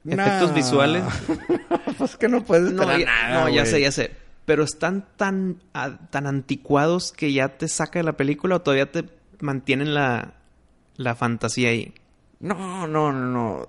[0.04, 0.54] efectos No.
[0.54, 1.04] visuales.
[1.98, 4.12] pues que no puedes No, ya, nada, no, ya sé, ya sé.
[4.46, 8.90] Pero están tan, a- tan anticuados que ya te saca de la película o todavía
[8.90, 9.04] te
[9.40, 10.34] mantienen la,
[10.96, 11.94] la fantasía ahí.
[12.40, 13.68] No, no, no, no.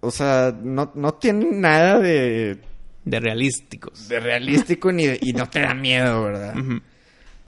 [0.00, 2.58] O sea, no, no tienen nada de,
[3.04, 4.08] De realísticos.
[4.08, 6.54] de realístico ni de- y no te da miedo, ¿verdad?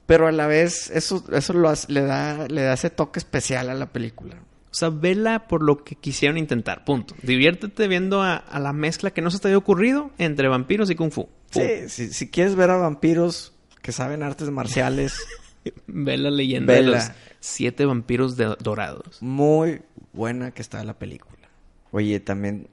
[0.05, 3.69] Pero a la vez, eso, eso lo hace- le da, le da ese toque especial
[3.69, 4.35] a la película.
[4.71, 6.85] O sea, vela por lo que quisieron intentar.
[6.85, 7.15] Punto.
[7.23, 10.95] Diviértete viendo a, a la mezcla que no se te había ocurrido entre vampiros y
[10.95, 11.27] kung fu.
[11.51, 11.63] Pum.
[11.63, 15.19] Sí, si, si quieres ver a vampiros que saben artes marciales,
[15.87, 19.17] Ve la leyenda de los siete vampiros de- dorados.
[19.21, 19.81] muy
[20.13, 21.49] buena que está la película.
[21.91, 22.67] Oye, también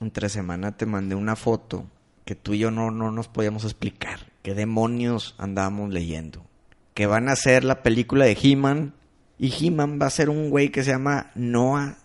[0.00, 1.86] entre semana te mandé una foto
[2.24, 4.20] que tú y yo no, no nos podíamos explicar.
[4.42, 6.44] ¿Qué demonios andábamos leyendo?
[6.94, 8.94] Que van a hacer la película de He-Man.
[9.38, 11.96] Y He-Man va a ser un güey que se llama Noah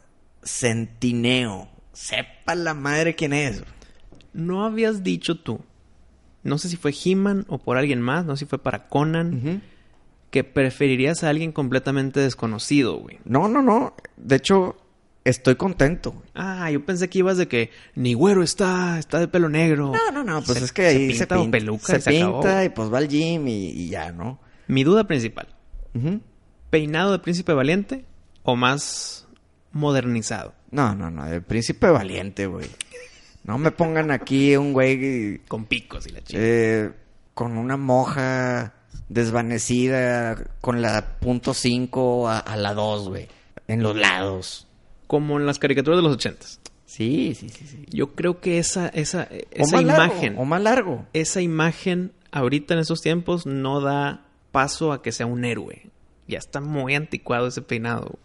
[0.43, 1.69] Centineo.
[1.93, 3.63] Sepa la madre quién es.
[4.33, 5.59] No habías dicho tú,
[6.43, 9.61] no sé si fue He-Man o por alguien más, no sé si fue para Conan,
[10.29, 13.19] que preferirías a alguien completamente desconocido, güey.
[13.25, 13.95] No, no, no.
[14.17, 14.77] De hecho,
[15.23, 16.21] estoy contento.
[16.35, 19.91] Ah, yo pensé que ibas de que ni güero está, está de pelo negro.
[19.93, 20.41] No, no, no.
[20.43, 22.41] Pues Se- es que ahí se se pinta o pinta, peluca se y se acabó.
[22.41, 24.39] pinta y pues va al gym y, y ya, ¿no?
[24.67, 25.47] Mi duda principal.
[26.69, 28.05] ¿Peinado de príncipe valiente
[28.43, 29.27] o más
[29.71, 30.53] modernizado?
[30.71, 31.25] No, no, no.
[31.27, 32.67] El príncipe valiente, güey.
[33.43, 36.39] No me pongan aquí un güey Con picos y la chica.
[36.41, 36.91] eh,
[37.33, 38.73] con una moja
[39.07, 43.27] desvanecida con la punto cinco a, a la 2, güey.
[43.67, 44.67] En los lados.
[45.07, 46.59] Como en las caricaturas de los ochentas.
[46.85, 47.85] Sí, sí, sí, sí.
[47.89, 51.05] Yo creo que esa, esa, O esa largo, imagen, o más largo.
[51.13, 55.89] esa imagen ahorita en estos tiempos no da paso a que sea un héroe.
[56.29, 58.19] Ya está muy anticuado ese peinado.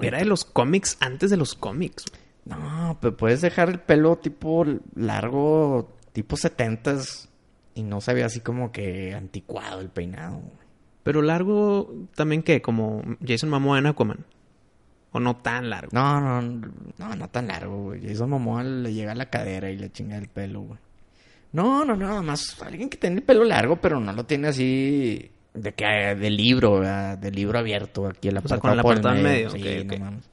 [0.00, 2.04] Era de los cómics antes de los cómics.
[2.44, 7.30] No, pero puedes dejar el pelo tipo largo, tipo setentas
[7.74, 10.42] y no se ve así como que anticuado el peinado.
[11.02, 14.26] Pero largo también que como Jason Momoa en Aquaman.
[15.12, 15.88] O no tan largo.
[15.92, 16.42] No, no,
[16.98, 18.06] no, no tan largo, güey.
[18.06, 20.78] Jason Momoa le llega a la cadera y le chinga el pelo, güey.
[21.52, 25.30] No, no, no, más alguien que tiene el pelo largo, pero no lo tiene así
[25.56, 27.18] de que de libro, ¿verdad?
[27.18, 29.84] de libro abierto aquí el O sea, apartado con por apartado en medio, Sí, ok,
[29.86, 30.00] no ok.
[30.00, 30.24] mames.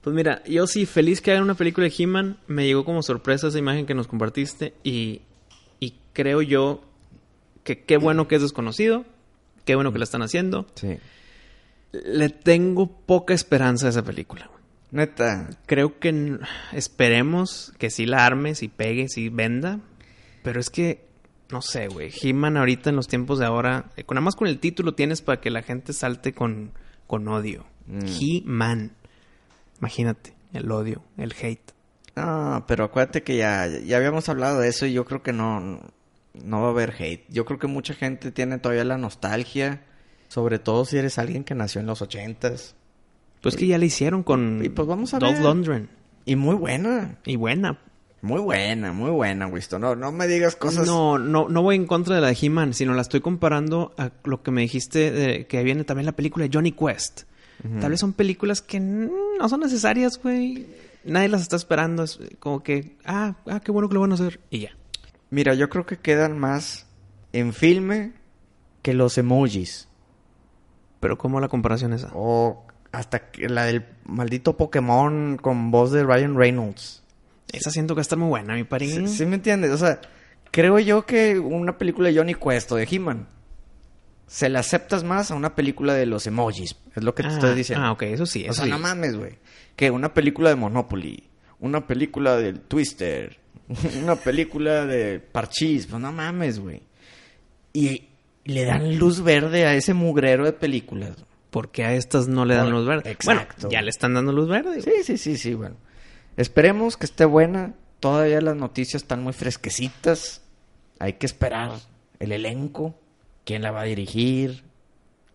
[0.00, 2.38] Pues mira, yo sí, feliz que hagan una película de He-Man.
[2.46, 4.72] Me llegó como sorpresa esa imagen que nos compartiste.
[4.82, 5.20] Y,
[5.78, 6.82] y creo yo
[7.64, 9.04] que qué bueno que es desconocido.
[9.66, 10.66] Qué bueno que la están haciendo.
[10.74, 10.96] Sí.
[11.92, 14.50] Le tengo poca esperanza a esa película.
[14.90, 15.50] Neta.
[15.66, 16.38] Creo que
[16.72, 19.80] esperemos que sí la arme, sí pegue, sí venda.
[20.42, 21.04] Pero es que,
[21.52, 22.10] no sé, güey.
[22.22, 25.22] He-Man ahorita en los tiempos de ahora, eh, con nada más con el título tienes
[25.22, 26.72] para que la gente salte con,
[27.06, 27.66] con odio.
[27.86, 28.00] Mm.
[28.06, 28.92] He-Man.
[29.78, 31.72] Imagínate, el odio, el hate.
[32.16, 35.80] No, pero acuérdate que ya, ya habíamos hablado de eso y yo creo que no,
[36.34, 37.24] no va a haber hate.
[37.28, 39.84] Yo creo que mucha gente tiene todavía la nostalgia,
[40.28, 42.74] sobre todo si eres alguien que nació en los ochentas.
[43.40, 45.44] Pues que ya la hicieron con Y pues vamos a Dolph ver.
[45.44, 45.88] Lundgren.
[46.26, 47.80] Y muy buena, Y buena.
[48.22, 49.78] Muy buena, muy buena, Wisto.
[49.78, 50.86] No, no me digas cosas...
[50.86, 54.10] No, no, no voy en contra de la de He-Man, sino la estoy comparando a
[54.24, 57.22] lo que me dijiste de que viene también la película de Johnny Quest.
[57.80, 60.66] Tal vez son películas que no son necesarias, güey.
[61.04, 62.04] Nadie las está esperando.
[62.04, 64.40] Es como que, ah, ah, qué bueno que lo van a hacer.
[64.48, 64.70] Y ya.
[65.28, 66.86] Mira, yo creo que quedan más
[67.32, 68.12] en filme
[68.82, 69.88] que los emojis.
[71.00, 72.10] Pero ¿cómo la comparación esa?
[72.14, 76.99] O hasta que la del maldito Pokémon con voz de Ryan Reynolds.
[77.52, 79.08] Esa siento que va a estar muy buena, mi parín.
[79.08, 79.70] ¿Sí, sí me entiendes?
[79.70, 80.00] O sea,
[80.50, 83.28] creo yo que una película de Johnny Quest o de He-Man
[84.26, 86.76] se le aceptas más a una película de los emojis.
[86.94, 87.84] Es lo que te ah, estoy diciendo.
[87.84, 88.42] Ah, ok, eso sí.
[88.46, 88.70] o Eso sea, sí.
[88.70, 89.38] no mames, güey.
[89.74, 91.24] Que una película de Monopoly,
[91.58, 93.38] una película del Twister,
[94.02, 96.82] una película de Parchís, pues no mames, güey.
[97.72, 98.04] Y
[98.44, 101.16] le dan luz verde a ese mugrero de películas.
[101.50, 103.10] Porque a estas no le dan luz verde.
[103.10, 103.62] Exacto.
[103.62, 104.80] Bueno, ya le están dando luz verde.
[104.80, 105.74] Sí, sí, sí, sí, bueno.
[106.40, 107.74] Esperemos que esté buena.
[108.00, 110.40] Todavía las noticias están muy fresquecitas.
[110.98, 111.72] Hay que esperar
[112.18, 112.94] el elenco,
[113.44, 114.64] quién la va a dirigir,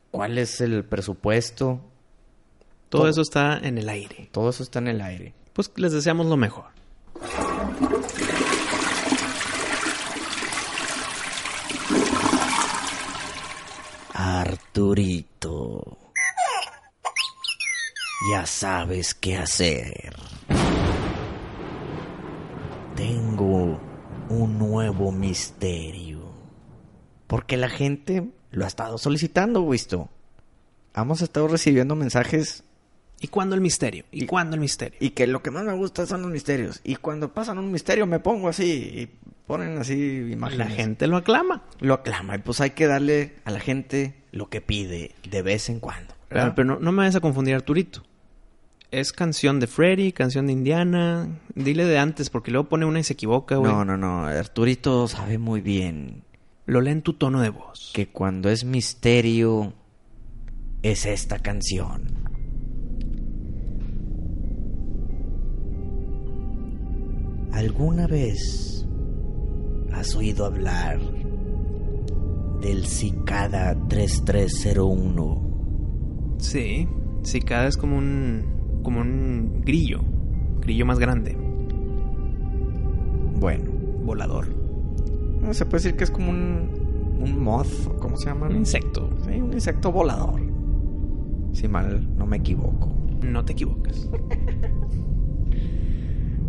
[0.09, 1.79] cuál es el presupuesto.
[2.89, 3.09] Todo todo.
[3.11, 4.29] eso está en el aire.
[4.31, 5.35] Todo eso está en el aire.
[5.53, 6.65] Pues les deseamos lo mejor.
[14.11, 15.99] Arturito.
[18.31, 20.15] Ya sabes qué hacer.
[22.95, 23.79] Tengo
[24.29, 26.19] un nuevo misterio.
[27.27, 30.09] Porque la gente lo ha estado solicitando, visto.
[30.95, 32.63] Hemos estado recibiendo mensajes
[33.21, 34.03] ¿Y cuándo el misterio?
[34.11, 34.97] ¿Y, Y- cuándo el misterio?
[35.01, 36.81] y que lo que más me gusta son los misterios.
[36.83, 39.09] Y cuando pasan un misterio me pongo así y
[39.47, 40.67] ponen así imágenes.
[40.69, 41.63] La gente lo aclama.
[41.79, 42.35] lo aclama.
[42.35, 46.13] Y pues hay que darle a la gente lo que pide de vez en cuando.
[46.29, 48.03] Pero no, no me vayas a confundir, Arturito.
[48.91, 51.39] Es canción de Freddy, canción de Indiana.
[51.55, 53.71] Dile de antes, porque luego pone una y se equivoca, güey.
[53.71, 54.25] No, no, no.
[54.25, 56.23] Arturito sabe muy bien
[56.65, 57.91] Lo lee en tu tono de voz.
[57.93, 59.73] que cuando es misterio
[60.81, 62.13] es esta canción.
[67.51, 68.85] ¿Alguna vez
[69.93, 70.99] has oído hablar
[72.61, 76.35] del Cicada 3301?
[76.39, 76.87] Sí.
[77.23, 78.54] Cicada es como un.
[78.85, 79.99] Como un grillo.
[80.61, 81.35] Grillo más grande.
[83.37, 83.71] Bueno,
[84.05, 84.45] Volador.
[85.51, 88.47] se puede decir que es como un, un moth, ¿cómo se llama?
[88.47, 89.09] Un insecto.
[89.25, 90.39] Sí, un insecto volador.
[91.51, 92.95] Si mal no me equivoco.
[93.21, 94.07] No te equivocas.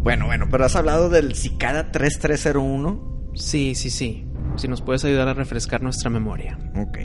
[0.02, 3.32] Bueno, bueno, pero has hablado del Cicada 3301.
[3.34, 4.24] Sí, sí, sí.
[4.54, 6.56] Si nos puedes ayudar a refrescar nuestra memoria.
[6.76, 6.98] Ok.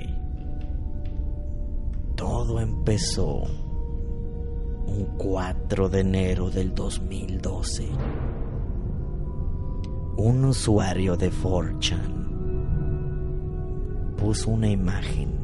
[2.16, 3.42] Todo empezó
[4.88, 7.90] un 4 de enero del 2012.
[10.18, 12.22] Un usuario de 4chan
[14.18, 15.40] puso una imagen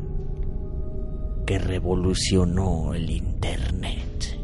[1.46, 4.38] que revolucionó el internet.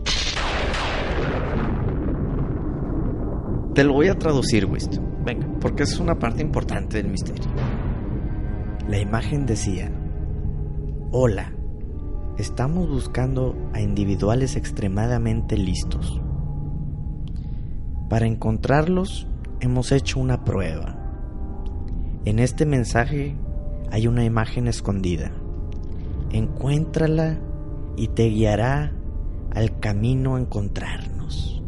[3.76, 5.24] Te lo voy a traducir, Winston.
[5.26, 5.48] Venga.
[5.60, 7.52] Porque es una parte importante del misterio.
[8.88, 9.92] La imagen decía,
[11.12, 11.54] Hola,
[12.38, 16.22] estamos buscando a individuales extremadamente listos.
[18.10, 19.28] Para encontrarlos
[19.60, 20.96] hemos hecho una prueba.
[22.26, 23.36] En este mensaje
[23.92, 25.32] hay una imagen escondida.
[26.32, 27.40] Encuéntrala
[27.96, 28.94] y te guiará
[29.52, 31.62] al camino a encontrarnos.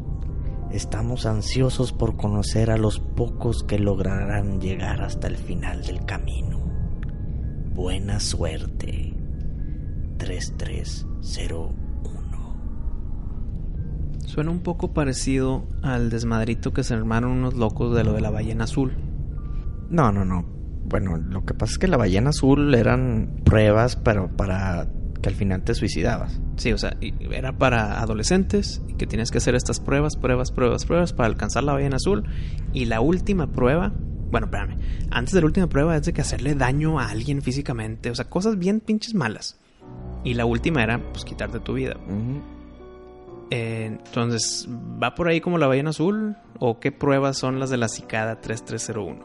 [0.71, 6.59] Estamos ansiosos por conocer a los pocos que lograrán llegar hasta el final del camino.
[7.73, 9.14] Buena suerte.
[10.17, 11.85] 3301.
[14.25, 18.31] Suena un poco parecido al desmadrito que se armaron unos locos de lo de la
[18.31, 18.93] ballena azul.
[19.89, 20.43] No, no, no.
[20.85, 24.87] Bueno, lo que pasa es que la ballena azul eran pruebas, pero para
[25.21, 26.39] que al final te suicidabas.
[26.57, 26.97] Sí, o sea,
[27.31, 31.63] era para adolescentes y que tienes que hacer estas pruebas, pruebas, pruebas, pruebas para alcanzar
[31.63, 32.25] la ballena azul.
[32.73, 33.93] Y la última prueba,
[34.29, 34.77] bueno, espérame,
[35.11, 38.29] antes de la última prueba es de que hacerle daño a alguien físicamente, o sea,
[38.29, 39.59] cosas bien pinches malas.
[40.25, 41.95] Y la última era, pues, quitarte tu vida.
[43.51, 44.67] Eh, entonces,
[45.01, 46.35] ¿va por ahí como la ballena azul?
[46.59, 49.23] ¿O qué pruebas son las de la cicada 3301?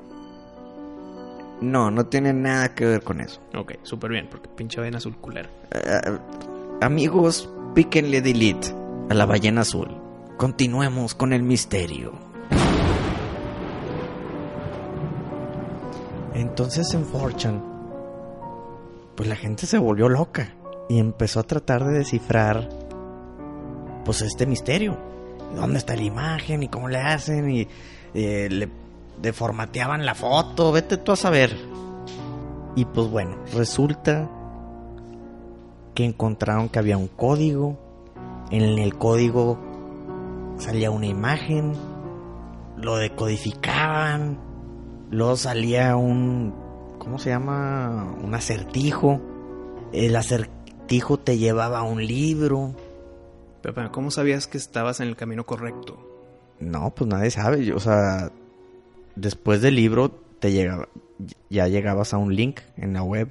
[1.63, 3.41] No, no tiene nada que ver con eso.
[3.57, 5.49] Ok, súper bien, porque pinche ballena azul culera.
[5.73, 6.19] Eh,
[6.83, 8.69] amigos, píquenle delete
[9.09, 9.89] a la ballena azul.
[10.37, 12.13] Continuemos con el misterio.
[16.35, 17.61] Entonces en Fortune,
[19.15, 20.60] pues la gente se volvió loca
[20.91, 22.69] y empezó a tratar de descifrar,
[24.05, 24.99] pues este misterio.
[25.55, 27.49] ¿Dónde está la imagen y cómo le hacen?
[27.49, 27.69] Y
[28.13, 28.69] eh, le
[29.23, 31.57] deformateaban la foto, vete tú a saber.
[32.75, 34.29] Y pues bueno, resulta
[35.95, 37.79] que encontraron que había un código.
[38.51, 39.61] En el código
[40.59, 41.73] salía una imagen.
[42.77, 44.41] Lo decodificaban.
[45.13, 46.53] Luego salía un...
[46.99, 48.13] ¿Cómo se llama?
[48.21, 49.21] Un acertijo.
[49.93, 50.60] El acertijo
[51.25, 52.75] te llevaba un libro.
[53.63, 55.99] Pero, pero, ¿cómo sabías que estabas en el camino correcto?
[56.59, 57.73] No, pues nadie sabe.
[57.73, 58.31] O sea,
[59.17, 60.89] después del libro te llegaba,
[61.49, 63.29] ya llegabas a un link en la web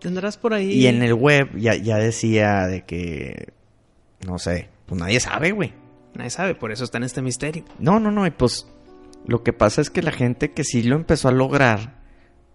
[0.00, 0.72] Tendrás por ahí.
[0.72, 3.52] Y en el web ya, ya decía de que,
[4.26, 5.74] no sé, pues nadie sabe, güey.
[6.14, 7.64] Nadie sabe, por eso está en este misterio.
[7.78, 8.66] No, no, no, y pues
[9.26, 11.99] lo que pasa es que la gente que sí lo empezó a lograr,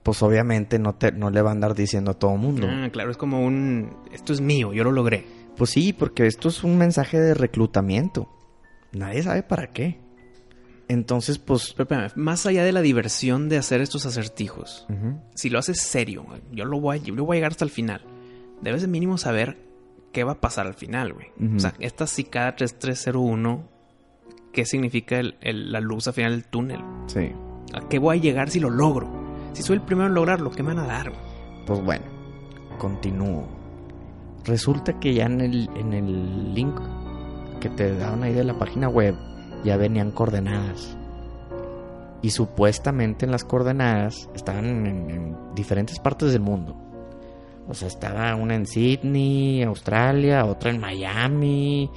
[0.06, 2.68] pues obviamente no, te, no le va a andar diciendo a todo mundo.
[2.70, 3.98] Ah, claro, es como un.
[4.14, 5.26] Esto es mío, yo lo logré.
[5.58, 8.30] Pues sí, porque esto es un mensaje de reclutamiento.
[8.94, 10.00] Nadie sabe para qué.
[10.88, 11.74] Entonces, pues...
[11.76, 14.86] Pero espérame, más allá de la diversión de hacer estos acertijos,
[15.34, 18.02] si lo haces serio, yo lo voy a, yo voy a llegar hasta el final.
[18.62, 19.58] Debes de mínimo saber
[20.14, 21.28] qué va a pasar al final, güey.
[21.56, 23.68] O sea, esta cicada 3301,
[24.54, 26.82] ¿qué significa el- el- la luz al final del túnel?
[27.08, 27.32] Sí.
[27.74, 29.25] ¿A qué voy a llegar si lo logro?
[29.56, 31.14] Si soy el primero en lograrlo, ¿qué me van a dar?
[31.66, 32.04] Pues bueno,
[32.78, 33.48] continúo.
[34.44, 36.78] Resulta que ya en el, en el link
[37.62, 39.16] que te daban ahí de la página web
[39.64, 40.98] ya venían coordenadas.
[42.22, 46.76] Y supuestamente en las coordenadas estaban en, en diferentes partes del mundo.
[47.70, 51.90] O sea, estaba una en Sydney, Australia, otra en Miami,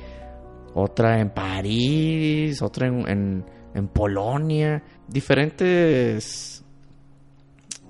[0.74, 3.44] otra en París, otra en, en,
[3.74, 4.80] en Polonia.
[5.08, 6.57] Diferentes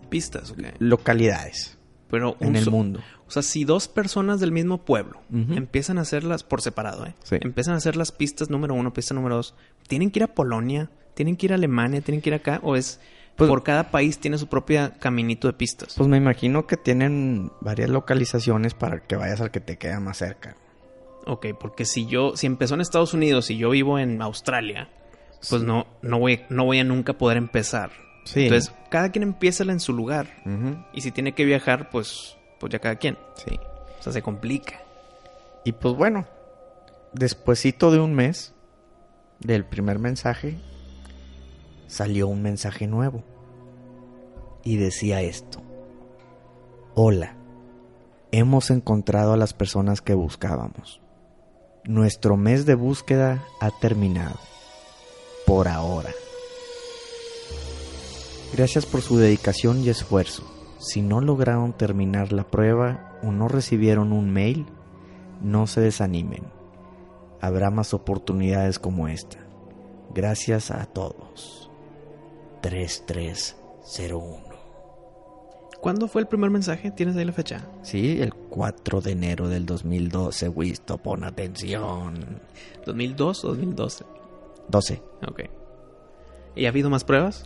[0.08, 0.58] Pistas, ok.
[0.78, 1.78] localidades
[2.10, 3.00] Pero en el so- mundo.
[3.26, 7.14] O sea, si dos personas del mismo pueblo empiezan a hacerlas por separado, ¿eh?
[7.24, 7.36] Sí.
[7.42, 9.54] Empiezan a hacer las pistas número uno, pista número dos.
[9.86, 10.90] ¿Tienen que ir a Polonia?
[11.14, 12.00] ¿Tienen que ir a Alemania?
[12.00, 12.58] ¿Tienen que ir acá?
[12.62, 13.00] ¿O es
[13.36, 15.92] Pues- por cada país tiene su propia caminito de pistas?
[15.94, 20.16] Pues me imagino que tienen varias localizaciones para que vayas al que te queda más
[20.16, 20.56] cerca.
[21.26, 24.88] Ok, porque si yo, si empezó en Estados Unidos y yo vivo en Australia,
[25.50, 27.90] pues no, no voy, no voy a nunca poder empezar.
[28.28, 28.42] Sí.
[28.42, 30.26] Entonces, cada quien empieza en su lugar.
[30.92, 33.16] Y si tiene que viajar, pues, pues ya cada quien.
[33.36, 33.58] Sí.
[33.98, 34.82] O sea, se complica.
[35.64, 36.26] Y pues bueno,
[37.14, 38.52] despuesito de un mes
[39.40, 40.58] del primer mensaje,
[41.86, 43.24] salió un mensaje nuevo.
[44.62, 45.62] Y decía esto.
[46.94, 47.34] Hola,
[48.30, 51.00] hemos encontrado a las personas que buscábamos.
[51.84, 54.38] Nuestro mes de búsqueda ha terminado.
[55.46, 56.10] Por ahora.
[58.52, 60.42] Gracias por su dedicación y esfuerzo.
[60.78, 64.66] Si no lograron terminar la prueba o no recibieron un mail,
[65.42, 66.44] no se desanimen.
[67.40, 69.38] Habrá más oportunidades como esta.
[70.14, 71.70] Gracias a todos.
[72.62, 74.48] 3301.
[75.80, 76.90] ¿Cuándo fue el primer mensaje?
[76.90, 77.68] ¿Tienes ahí la fecha?
[77.82, 82.40] Sí, el 4 de enero del 2012, Wisto, pon atención.
[82.84, 84.04] ¿2002 o 2012?
[84.68, 85.02] 12.
[85.28, 85.42] Ok.
[86.56, 87.44] ¿Y ha habido más pruebas?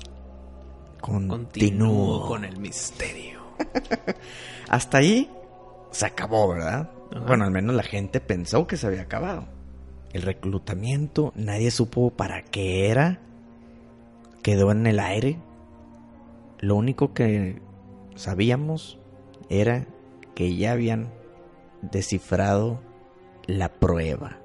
[1.03, 2.27] Continúo.
[2.27, 3.41] con el misterio.
[4.69, 5.31] Hasta ahí
[5.91, 6.91] se acabó, ¿verdad?
[7.11, 7.27] Ajá.
[7.27, 9.47] Bueno, al menos la gente pensó que se había acabado.
[10.13, 13.21] El reclutamiento, nadie supo para qué era.
[14.43, 15.39] Quedó en el aire.
[16.61, 17.61] Lo único que
[18.15, 18.99] sabíamos
[19.49, 19.87] era
[20.35, 21.13] que ya habían
[21.83, 22.81] descifrado
[23.47, 24.39] la prueba.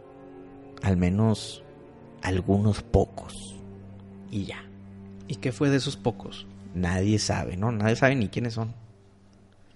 [0.82, 1.64] Al menos
[2.22, 3.56] algunos pocos.
[4.32, 4.67] Y ya.
[5.28, 6.48] ¿Y qué fue de esos pocos?
[6.74, 7.72] Nadie sabe, ¿no?
[7.72, 8.74] Nadie sabe ni quiénes son.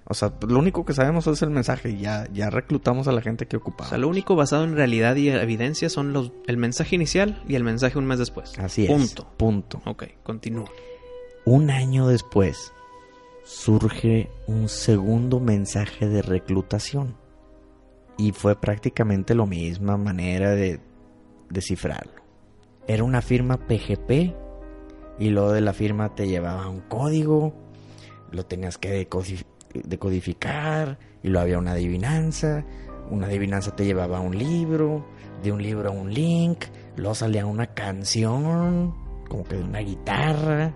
[0.05, 1.97] O sea, lo único que sabemos es el mensaje.
[1.97, 3.89] Ya, ya reclutamos a la gente que O ocupaba.
[3.89, 7.63] sea, lo único basado en realidad y evidencia son los, el mensaje inicial y el
[7.63, 8.57] mensaje un mes después.
[8.59, 8.89] Así es.
[8.91, 9.27] Punto.
[9.37, 9.81] Punto.
[9.85, 10.69] Ok, continúa.
[11.45, 12.73] Un año después
[13.43, 17.15] surge un segundo mensaje de reclutación.
[18.17, 20.79] Y fue prácticamente la misma manera de
[21.49, 22.21] descifrarlo.
[22.87, 24.33] Era una firma PGP
[25.21, 27.53] y luego de la firma te llevaba un código,
[28.31, 32.65] lo tenías que decodi- decodificar y luego había una adivinanza,
[33.09, 35.05] una adivinanza te llevaba un libro,
[35.43, 36.65] de un libro a un link,
[36.95, 38.95] luego salía una canción,
[39.29, 40.73] como que de una guitarra,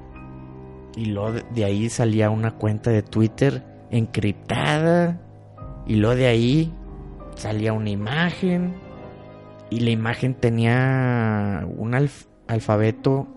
[0.95, 5.19] y luego de ahí salía una cuenta de Twitter encriptada.
[5.87, 6.73] Y luego de ahí
[7.35, 8.73] salía una imagen.
[9.69, 13.27] Y la imagen tenía un alf- alfabeto,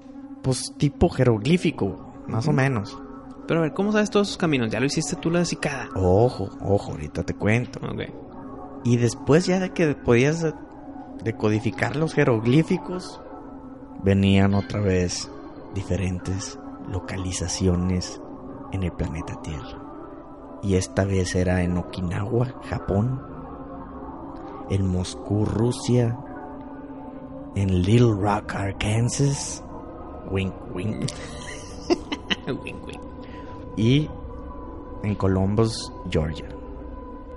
[0.48, 2.98] pues tipo jeroglífico, más o menos.
[3.46, 4.70] Pero a ver, ¿cómo sabes todos esos caminos?
[4.70, 5.88] Ya lo hiciste tú la cicada.
[5.94, 7.80] Ojo, ojo, ahorita te cuento.
[7.86, 8.02] Ok.
[8.84, 10.54] Y después ya de que podías de-
[11.24, 13.20] decodificar los jeroglíficos,
[14.02, 15.30] venían otra vez
[15.74, 16.58] diferentes
[16.90, 18.20] localizaciones
[18.72, 19.82] en el planeta Tierra.
[20.62, 23.22] Y esta vez era en Okinawa, Japón,
[24.70, 26.18] en Moscú, Rusia,
[27.54, 29.64] en Little Rock, Arkansas,
[30.30, 31.06] wink wink,
[32.46, 33.00] Wink, wink.
[33.76, 34.08] y
[35.02, 36.48] en Columbus, Georgia.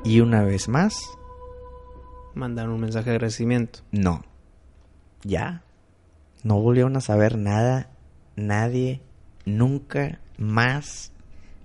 [0.04, 1.00] Y una vez más,
[2.34, 3.80] Mandaron un mensaje de agradecimiento.
[3.92, 4.22] No.
[5.24, 5.64] Ya.
[6.44, 7.90] No volvieron a saber nada.
[8.36, 9.02] Nadie.
[9.46, 11.12] Nunca más.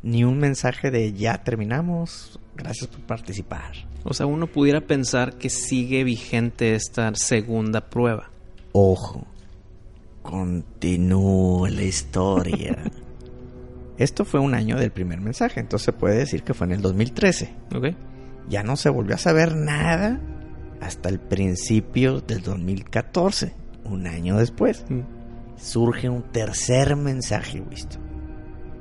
[0.02, 2.40] Ni un mensaje de ya terminamos.
[2.56, 3.72] Gracias por participar.
[4.02, 8.30] O sea, uno pudiera pensar que sigue vigente esta segunda prueba.
[8.72, 9.24] Ojo,
[10.26, 12.76] continúa la historia.
[13.98, 16.82] Esto fue un año del primer mensaje, entonces se puede decir que fue en el
[16.82, 17.54] 2013.
[17.74, 17.86] ¿Ok?
[18.48, 20.20] Ya no se volvió a saber nada
[20.80, 23.54] hasta el principio del 2014,
[23.84, 24.84] un año después.
[24.88, 25.00] Mm.
[25.56, 27.96] Surge un tercer mensaje, visto.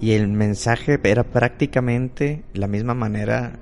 [0.01, 3.53] Y el mensaje era prácticamente la misma manera,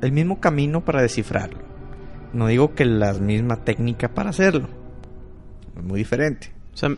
[0.00, 1.58] el mismo camino para descifrarlo.
[2.32, 4.68] No digo que la misma técnica para hacerlo.
[5.76, 6.55] Es muy diferente.
[6.76, 6.94] O sea,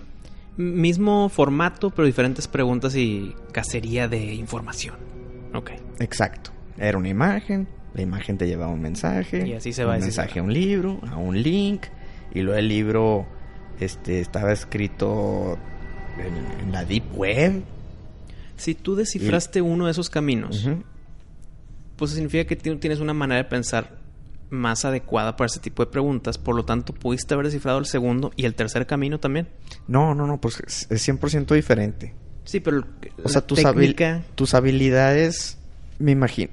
[0.57, 4.97] mismo formato, pero diferentes preguntas y cacería de información.
[5.55, 5.71] Ok.
[6.01, 6.51] Exacto.
[6.77, 9.47] Era una imagen, la imagen te llevaba un mensaje.
[9.47, 11.85] Y así se va un mensaje a un libro, a un link.
[12.35, 13.27] Y luego el libro
[13.79, 15.57] este, estaba escrito
[16.19, 17.63] en, en la Deep Web.
[18.57, 20.69] Si tú descifraste uno de esos caminos,
[21.97, 23.98] pues significa que ti- tienes una manera de pensar
[24.51, 26.39] más adecuada para ese tipo de preguntas.
[26.39, 29.49] Por lo tanto, pudiste haber descifrado el segundo y el tercer camino también.
[29.87, 32.15] No, no, no, pues es es 100% diferente.
[32.45, 32.85] Sí, pero
[33.25, 35.59] O sea, tus, habil- tus habilidades,
[35.99, 36.51] me imagino.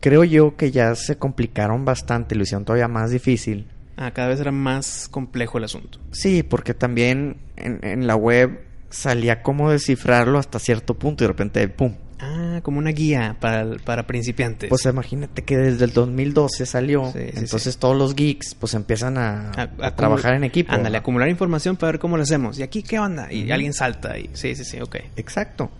[0.00, 3.68] Creo yo que ya se complicaron bastante, lo hicieron todavía más difícil.
[3.96, 6.00] Ah, cada vez era más complejo el asunto.
[6.10, 8.60] Sí, porque también en, en la web
[8.90, 11.94] salía cómo descifrarlo hasta cierto punto y de repente, ¡pum!
[12.20, 14.68] Ah, como una guía para, para principiantes.
[14.68, 17.80] Pues imagínate que desde el 2012 salió, Sí, sí, entonces sí.
[17.80, 19.50] todos los geeks pues empiezan a,
[19.80, 20.72] a trabajar en equipo.
[20.72, 21.00] Ándale, ¿no?
[21.00, 22.58] acumular información para ver cómo lo hacemos.
[22.58, 23.32] ¿Y aquí qué onda?
[23.32, 24.16] Y alguien salta.
[24.18, 24.30] Y...
[24.32, 24.96] Sí, sí, sí, ok.
[25.16, 25.70] Exacto.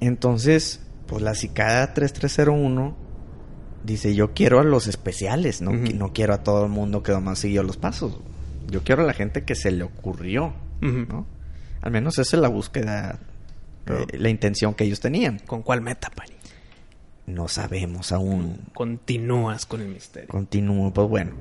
[0.00, 2.96] Entonces, pues la cicada 3301
[3.84, 7.38] dice, yo quiero a los especiales, no, no quiero a todo el mundo que nomás
[7.38, 8.18] siguió los pasos.
[8.68, 10.52] Yo quiero a la gente que se le ocurrió.
[10.80, 11.26] ¿no?
[11.80, 13.18] Al menos esa es la búsqueda,
[13.88, 15.38] eh, la intención que ellos tenían.
[15.46, 16.32] ¿Con cuál meta, Pani?
[17.26, 18.58] No sabemos aún.
[18.74, 20.28] Continúas con el misterio.
[20.28, 21.32] Continúo, pues bueno.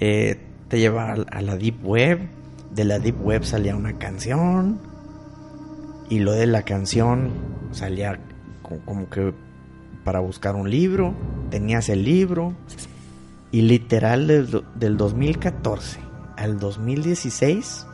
[0.00, 0.38] eh,
[0.68, 2.20] te lleva a, la Deep Web.
[2.74, 4.80] De la Deep Web salía una canción.
[6.10, 7.30] Y lo de la canción
[7.72, 8.18] salía
[8.62, 9.32] co- como que
[10.04, 11.14] para buscar un libro.
[11.50, 12.54] Tenías el libro.
[13.50, 16.00] Y literal del, del 2014
[16.36, 17.86] al 2016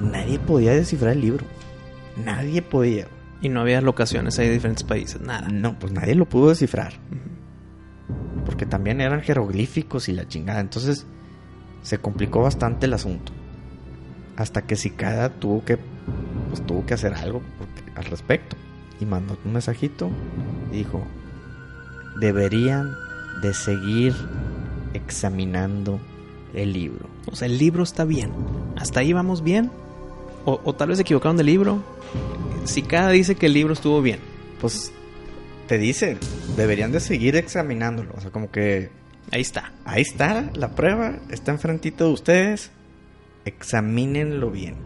[0.00, 1.44] nadie podía descifrar el libro.
[2.16, 3.08] Nadie podía.
[3.40, 5.48] Y no había locaciones ahí de diferentes países, nada.
[5.48, 6.94] No, pues nadie lo pudo descifrar.
[8.44, 10.60] Porque también eran jeroglíficos y la chingada.
[10.60, 11.06] Entonces
[11.82, 13.32] se complicó bastante el asunto.
[14.36, 15.78] Hasta que Cicada tuvo que,
[16.48, 17.42] pues tuvo que hacer algo
[17.94, 18.56] al respecto.
[19.00, 20.10] Y mandó un mensajito
[20.72, 21.04] y dijo,
[22.20, 22.94] deberían
[23.42, 24.14] de seguir
[24.94, 26.00] examinando
[26.54, 27.08] el libro.
[27.30, 28.30] O sea, el libro está bien.
[28.76, 29.70] Hasta ahí vamos bien.
[30.44, 31.82] O, o tal vez se equivocaron del libro.
[32.64, 34.20] Si cada dice que el libro estuvo bien.
[34.60, 34.92] Pues
[35.68, 36.18] te dice,
[36.56, 38.12] deberían de seguir examinándolo.
[38.16, 38.90] O sea, como que
[39.32, 39.72] Ahí está.
[39.84, 42.70] Ahí está la prueba, está enfrentito de ustedes.
[43.44, 44.76] Examínenlo bien.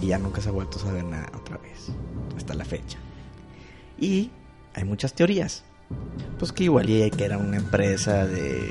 [0.00, 1.92] Y ya nunca se ha vuelto a saber nada otra vez.
[2.36, 2.98] Hasta la fecha.
[3.98, 4.30] Y
[4.74, 5.64] hay muchas teorías.
[6.38, 8.68] Pues que igual y que era una empresa de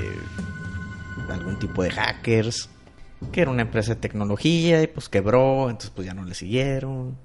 [1.30, 2.70] algún tipo de hackers.
[3.32, 5.70] Que era una empresa de tecnología y pues quebró.
[5.70, 7.18] Entonces pues ya no le siguieron.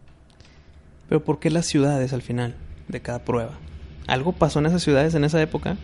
[1.09, 2.57] Pero ¿por qué las ciudades al final
[2.89, 3.53] de cada prueba?
[4.07, 5.77] ¿Algo pasó en esas ciudades en esa época?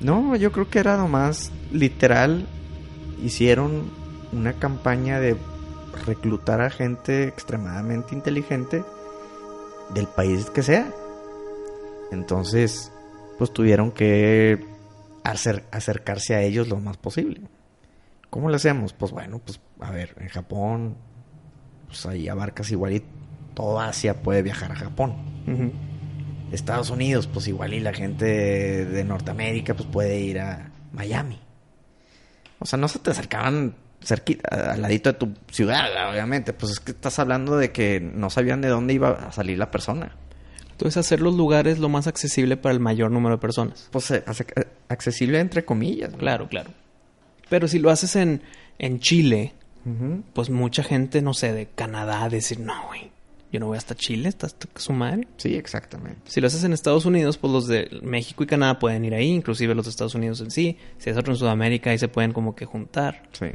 [0.00, 2.46] No, yo creo que era nomás literal.
[3.22, 3.90] Hicieron
[4.32, 5.36] una campaña de
[6.06, 8.82] reclutar a gente extremadamente inteligente
[9.94, 10.90] del país que sea.
[12.10, 12.90] Entonces,
[13.38, 14.64] pues tuvieron que
[15.24, 17.40] acer- acercarse a ellos lo más posible.
[18.30, 18.92] ¿Cómo lo hacemos?
[18.92, 20.96] Pues bueno, pues a ver, en Japón,
[21.86, 23.04] pues ahí abarcas igual y
[23.54, 25.14] todo Asia puede viajar a Japón.
[26.52, 31.40] Estados Unidos, pues igual y la gente de, de Norteamérica pues puede ir a Miami.
[32.58, 33.74] O sea, no se te acercaban
[34.04, 36.52] cerquita, al ladito de tu ciudad, obviamente.
[36.52, 39.70] Pues es que estás hablando de que no sabían de dónde iba a salir la
[39.70, 40.16] persona.
[40.70, 43.88] Entonces hacer los lugares lo más accesible para el mayor número de personas.
[43.92, 44.24] Pues eh,
[44.56, 46.12] eh, accesible entre comillas.
[46.12, 46.18] ¿no?
[46.18, 46.70] Claro, claro.
[47.48, 48.42] Pero si lo haces en,
[48.78, 49.52] en Chile,
[50.32, 53.11] pues mucha gente, no sé, de Canadá, decir, no, güey,
[53.52, 55.28] yo no voy hasta Chile, hasta hasta su madre.
[55.36, 56.22] Sí, exactamente.
[56.24, 59.28] Si lo haces en Estados Unidos, pues los de México y Canadá pueden ir ahí,
[59.28, 60.78] inclusive los de Estados Unidos en sí.
[60.96, 63.28] Si es otro en Sudamérica, ahí se pueden como que juntar.
[63.32, 63.48] Sí.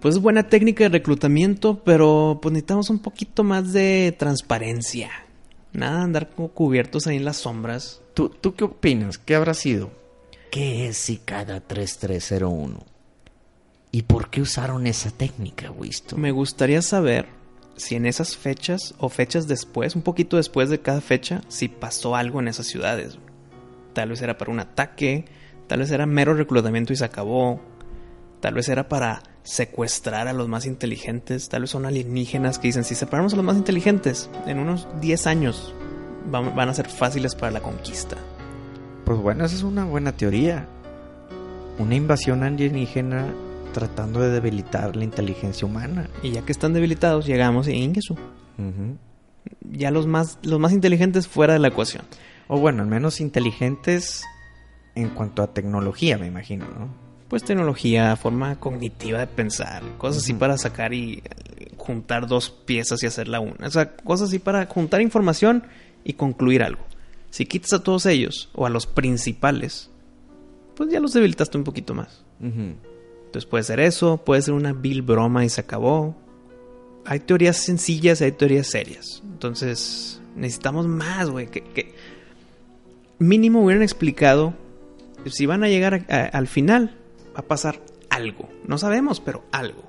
[0.00, 5.10] Pues es buena técnica de reclutamiento, pero pues necesitamos un poquito más de transparencia.
[5.74, 8.00] Nada de andar como cubiertos ahí en las sombras.
[8.14, 9.18] ¿Tú, ¿Tú qué opinas?
[9.18, 9.90] ¿Qué habrá sido?
[10.50, 12.80] ¿Qué es Cicada 3301?
[13.90, 16.16] ¿Y por qué usaron esa técnica, Wisto?
[16.16, 17.41] Me gustaría saber
[17.82, 22.14] si en esas fechas o fechas después, un poquito después de cada fecha, si pasó
[22.14, 23.18] algo en esas ciudades.
[23.92, 25.26] tal vez era para un ataque,
[25.66, 27.60] tal vez era mero reclutamiento y se acabó,
[28.40, 32.84] tal vez era para secuestrar a los más inteligentes, tal vez son alienígenas que dicen,
[32.84, 35.74] si separamos a los más inteligentes, en unos 10 años
[36.30, 38.16] van, a ser fáciles para la conquista.
[39.04, 40.68] Pues bueno, esa es una buena teoría.
[41.78, 43.26] Una invasión alienígena
[43.72, 46.08] tratando de debilitar la inteligencia humana.
[46.22, 48.16] Y ya que están debilitados, llegamos y Ingesu.
[49.70, 52.04] Ya los más, los más inteligentes fuera de la ecuación.
[52.48, 54.24] O bueno, al menos inteligentes
[54.94, 56.88] en cuanto a tecnología, me imagino, ¿no?
[57.28, 61.22] Pues tecnología, forma cognitiva de pensar, cosas así para sacar y
[61.56, 63.66] eh, juntar dos piezas y hacerla una.
[63.66, 65.64] O sea, cosas así para juntar información
[66.04, 66.82] y concluir algo.
[67.30, 69.90] Si quitas a todos ellos o a los principales,
[70.76, 72.22] pues ya los debilitaste un poquito más.
[73.32, 76.14] Entonces puede ser eso, puede ser una vil broma y se acabó.
[77.06, 79.22] Hay teorías sencillas y hay teorías serias.
[79.24, 81.46] Entonces necesitamos más, güey.
[81.46, 81.94] Que, que
[83.18, 84.52] mínimo hubieran explicado
[85.26, 86.98] si van a llegar a- a- al final,
[87.34, 87.80] va a pasar
[88.10, 88.50] algo.
[88.66, 89.82] No sabemos, pero algo.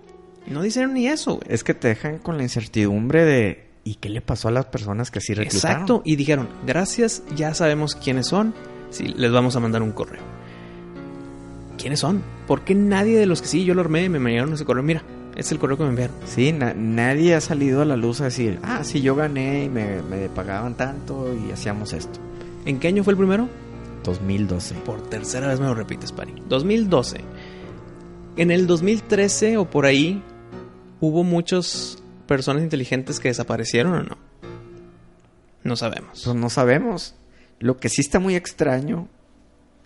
[0.48, 1.48] No dicen ni eso, güey.
[1.50, 5.12] Es que te dejan con la incertidumbre de ¿y qué le pasó a las personas
[5.12, 5.72] que sí reclutaron?
[5.82, 6.02] Exacto.
[6.06, 8.54] Y dijeron, gracias, ya sabemos quiénes son.
[8.90, 10.22] Sí, les vamos a mandar un correo.
[11.84, 12.24] ¿Quiénes son?
[12.48, 14.84] ¿Por qué nadie de los que sí, yo lo armé, me enviaron ese correo?
[14.84, 15.04] Mira,
[15.36, 16.16] es el correo que me enviaron.
[16.26, 19.70] Sí, na- nadie ha salido a la luz a decir, ah, sí, yo gané y
[19.70, 22.20] me, me pagaban tanto y hacíamos esto.
[22.66, 23.50] ¿En qué año fue el primero?
[24.06, 24.76] 2012.
[24.86, 26.34] Por tercera vez me lo repites, Pari.
[26.48, 27.22] 2012.
[28.38, 30.24] En el 2013 o por ahí,
[31.02, 34.18] ¿hubo muchas personas inteligentes que desaparecieron o no?
[35.64, 36.22] No sabemos.
[36.24, 37.16] Pues no sabemos.
[37.60, 39.08] Lo que sí está muy extraño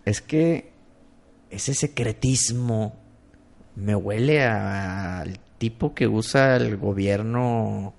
[0.05, 0.71] es que
[1.49, 2.95] ese secretismo
[3.75, 7.93] me huele al tipo que usa el gobierno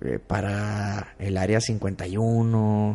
[0.00, 2.94] eh, para el área 51.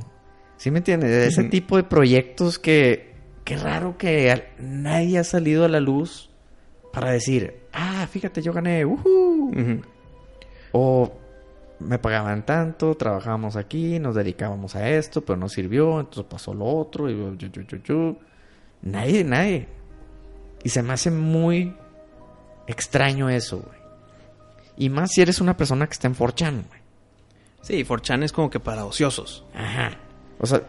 [0.58, 1.28] ¿Sí me entiendes?
[1.28, 3.10] Ese tipo de proyectos que
[3.46, 6.30] qué raro que nadie ha salido a la luz
[6.94, 8.86] para decir, ah, fíjate, yo gané.
[8.86, 9.82] Ujú.
[10.72, 11.12] O
[11.80, 16.66] me pagaban tanto, trabajábamos aquí, nos dedicábamos a esto, pero no sirvió, entonces pasó lo
[16.66, 18.18] otro, y yo, yo, yo.
[18.82, 19.68] Nadie, nadie.
[20.64, 21.76] Y se me hace muy
[22.68, 23.80] extraño eso, güey.
[24.78, 26.80] Y más si eres una persona que está en 4chan, güey.
[27.62, 29.46] Sí, 4chan es como que para ociosos.
[29.54, 29.92] Ajá.
[30.40, 30.62] O sea,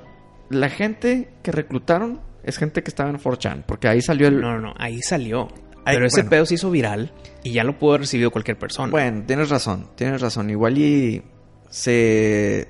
[0.48, 4.40] la gente que reclutaron es gente que estaba en 4chan, porque ahí salió el...
[4.40, 5.48] No, no, no, ahí salió.
[5.84, 6.30] Ay, Pero ese bueno.
[6.30, 7.12] pedo se hizo viral
[7.44, 8.90] y ya lo pudo haber recibido cualquier persona.
[8.90, 10.50] Bueno, tienes razón, tienes razón.
[10.50, 11.22] Igual y
[11.70, 12.68] se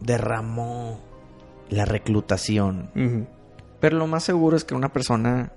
[0.00, 1.00] derramó
[1.70, 2.90] la reclutación.
[2.94, 3.26] Ujú.
[3.84, 5.52] Pero lo más seguro es que una persona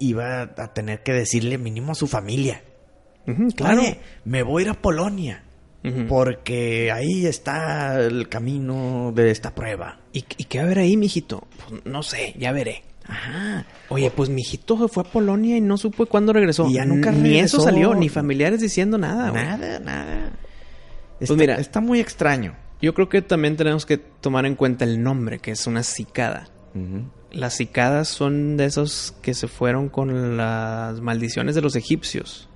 [0.00, 2.62] iba a tener que decirle mínimo a su familia.
[3.56, 3.82] Claro.
[3.82, 5.44] Oye, me voy a ir a Polonia.
[6.08, 10.00] Porque ahí está el camino de esta prueba.
[10.12, 11.46] ¿Y, ¿Y qué va a haber ahí, mijito?
[11.68, 12.82] Pues no sé, ya veré.
[13.06, 13.66] Ajá.
[13.90, 16.68] Oye, pues mi hijito fue a Polonia y no supo cuándo regresó.
[16.68, 17.56] Y ya nunca Ni regresó.
[17.58, 19.44] eso salió, ni familiares diciendo nada, güey.
[19.44, 20.30] Nada, nada.
[21.18, 21.54] Pues Está, mira.
[21.56, 22.54] está muy extraño.
[22.80, 26.48] Yo creo que también tenemos que tomar en cuenta el nombre, que es una cicada.
[27.30, 32.48] Las cicadas son de esos que se fueron con las maldiciones de los egipcios.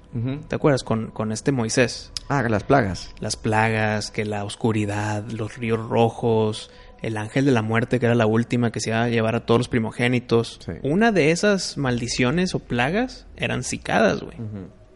[0.48, 0.82] ¿Te acuerdas?
[0.84, 2.12] Con, con este Moisés.
[2.28, 3.14] Ah, las plagas.
[3.20, 6.70] Las plagas, que la oscuridad, los ríos rojos,
[7.00, 9.46] el ángel de la muerte, que era la última que se iba a llevar a
[9.46, 10.60] todos los primogénitos.
[10.64, 10.72] Sí.
[10.82, 14.36] Una de esas maldiciones o plagas eran cicadas, güey.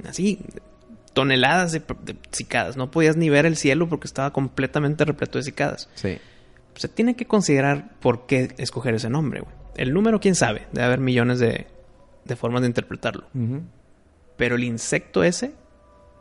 [0.07, 0.41] Así,
[1.14, 2.77] toneladas de, de cicadas.
[2.77, 5.89] No podías ni ver el cielo porque estaba completamente repleto de cicadas.
[5.95, 6.18] Sí.
[6.74, 9.55] Se tiene que considerar por qué escoger ese nombre, güey.
[9.77, 10.66] El número, quién sabe.
[10.72, 11.66] Debe haber millones de,
[12.24, 13.27] de formas de interpretarlo.
[14.37, 15.53] Pero el insecto ese,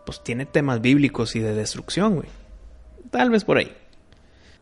[0.05, 2.27] pues tiene temas bíblicos y de destrucción, güey.
[3.11, 3.71] Tal vez por ahí.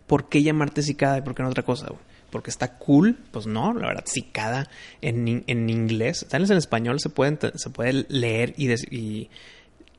[0.08, 2.00] ¿Por qué llamarte cicada y por qué no otra cosa, güey?
[2.30, 4.68] Porque está cool, pues no, la verdad, cicada
[5.02, 9.30] en, en inglés, tal vez en español se puede, se puede leer y,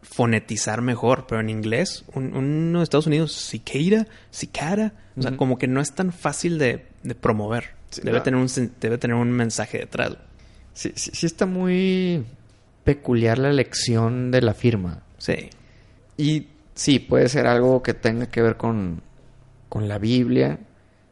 [0.02, 5.56] fonetizar mejor, pero en inglés, un- uno de Estados Unidos, cicada, cicada, o sea, como
[5.58, 7.70] que no es tan fácil de, de promover.
[7.94, 8.48] Sí, debe, tener un,
[8.80, 10.16] debe tener un mensaje detrás.
[10.72, 12.24] Sí, sí, sí está muy
[12.82, 15.02] peculiar la elección de la firma.
[15.18, 15.50] Sí.
[16.16, 19.00] Y sí, puede ser algo que tenga que ver con,
[19.68, 20.58] con la Biblia,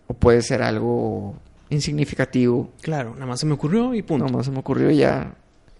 [0.09, 1.37] o puede ser algo
[1.71, 2.73] insignificativo.
[2.81, 4.27] Claro, nada más se me ocurrió y punto.
[4.27, 5.35] Nomás se me ocurrió y ya.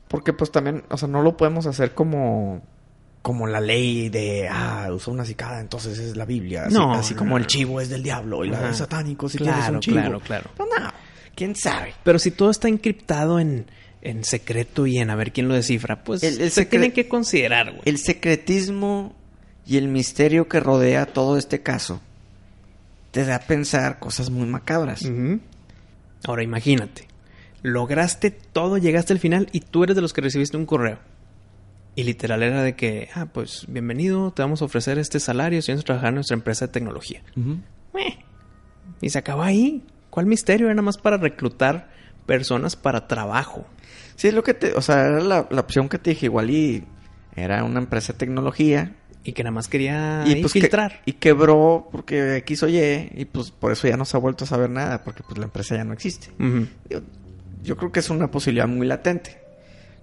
[0.07, 2.63] Porque pues también, o sea, no lo podemos hacer como
[3.23, 6.65] como la ley de ah, usó una cicada, entonces es la Biblia.
[6.67, 9.39] Así, No, así no, como el chivo es del diablo y la del satánico si
[9.39, 9.97] quieres Claro, un chivo.
[9.97, 10.51] claro, claro.
[10.59, 10.93] No, no,
[11.37, 11.95] quién sabe.
[12.03, 13.67] Pero si todo está encriptado en,
[14.01, 17.07] en secreto y en a ver quién lo descifra, pues El- el se tiene que
[17.09, 17.83] considerar, güey.
[17.85, 19.15] El secretismo
[19.65, 22.01] y el misterio que rodea todo este caso
[23.13, 25.05] te da a pensar cosas muy macabras.
[26.25, 27.07] Ahora imagínate,
[27.63, 30.99] lograste todo, llegaste al final y tú eres de los que recibiste un correo.
[31.95, 35.73] Y literal era de que, ah, pues bienvenido, te vamos a ofrecer este salario si
[35.73, 37.23] vienes a trabajar en nuestra empresa de tecnología.
[39.01, 39.83] Y se acabó ahí.
[40.11, 40.67] ¿Cuál misterio?
[40.67, 41.91] Era nada más para reclutar
[42.27, 43.67] personas para trabajo.
[44.17, 44.73] Sí, es lo que te...
[44.75, 46.27] O sea, era la, la opción que te dije.
[46.27, 46.85] Igual y
[47.35, 48.95] era una empresa de tecnología.
[49.25, 51.01] Y que nada más quería y pues que- filtrar.
[51.07, 53.11] y quebró porque X o Y.
[53.15, 55.03] Y pues por eso ya no se ha vuelto a saber nada.
[55.05, 56.29] Porque pues la empresa ya no existe.
[57.63, 59.42] Yo creo que es una posibilidad muy latente.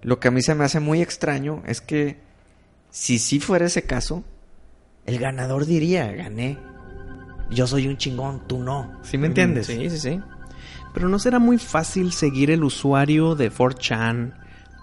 [0.01, 2.17] Lo que a mí se me hace muy extraño es que
[2.89, 4.23] si sí fuera ese caso,
[5.05, 6.57] el ganador diría, gané.
[7.49, 8.99] Yo soy un chingón, tú no.
[9.03, 9.67] ¿Sí me entiendes?
[9.67, 10.21] Sí, sí, sí.
[10.93, 14.33] Pero no será muy fácil seguir el usuario de 4chan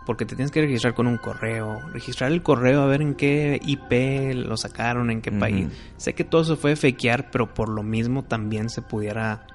[0.06, 3.60] porque te tienes que registrar con un correo, registrar el correo a ver en qué
[3.66, 5.66] IP lo sacaron, en qué país.
[5.96, 9.46] Sé que todo se fue fakear, pero por lo mismo también se pudiera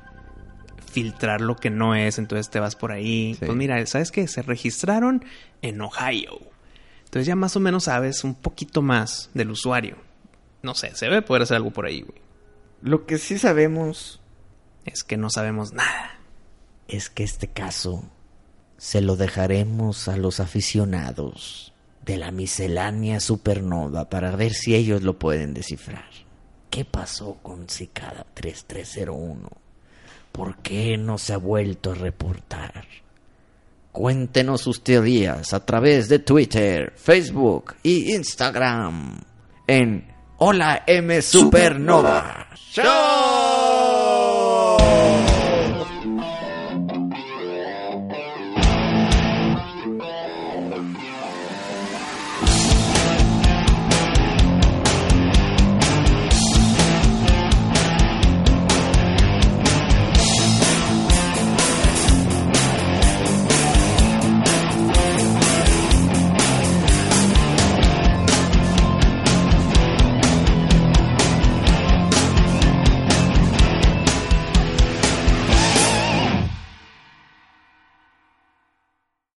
[0.91, 3.35] filtrar lo que no es, entonces te vas por ahí.
[3.39, 3.45] Sí.
[3.45, 4.27] Pues mira, ¿sabes qué?
[4.27, 5.23] Se registraron
[5.61, 6.39] en Ohio.
[7.05, 9.97] Entonces ya más o menos sabes un poquito más del usuario.
[10.61, 12.19] No sé, se debe poder hacer algo por ahí, güey.
[12.81, 14.19] Lo que sí sabemos
[14.85, 16.17] Es que no sabemos nada.
[16.87, 18.03] es que este caso
[18.77, 25.19] se lo dejaremos a los aficionados de la miscelánea supernova para ver si ellos lo
[25.19, 26.09] pueden descifrar.
[26.71, 29.49] ¿Qué pasó con Cicada 3301?
[30.31, 32.85] ¿Por qué no se ha vuelto a reportar?
[33.91, 39.19] Cuéntenos sus teorías a través de Twitter, Facebook y Instagram
[39.67, 42.47] en Hola M Supernova.
[42.55, 43.91] ¡Show!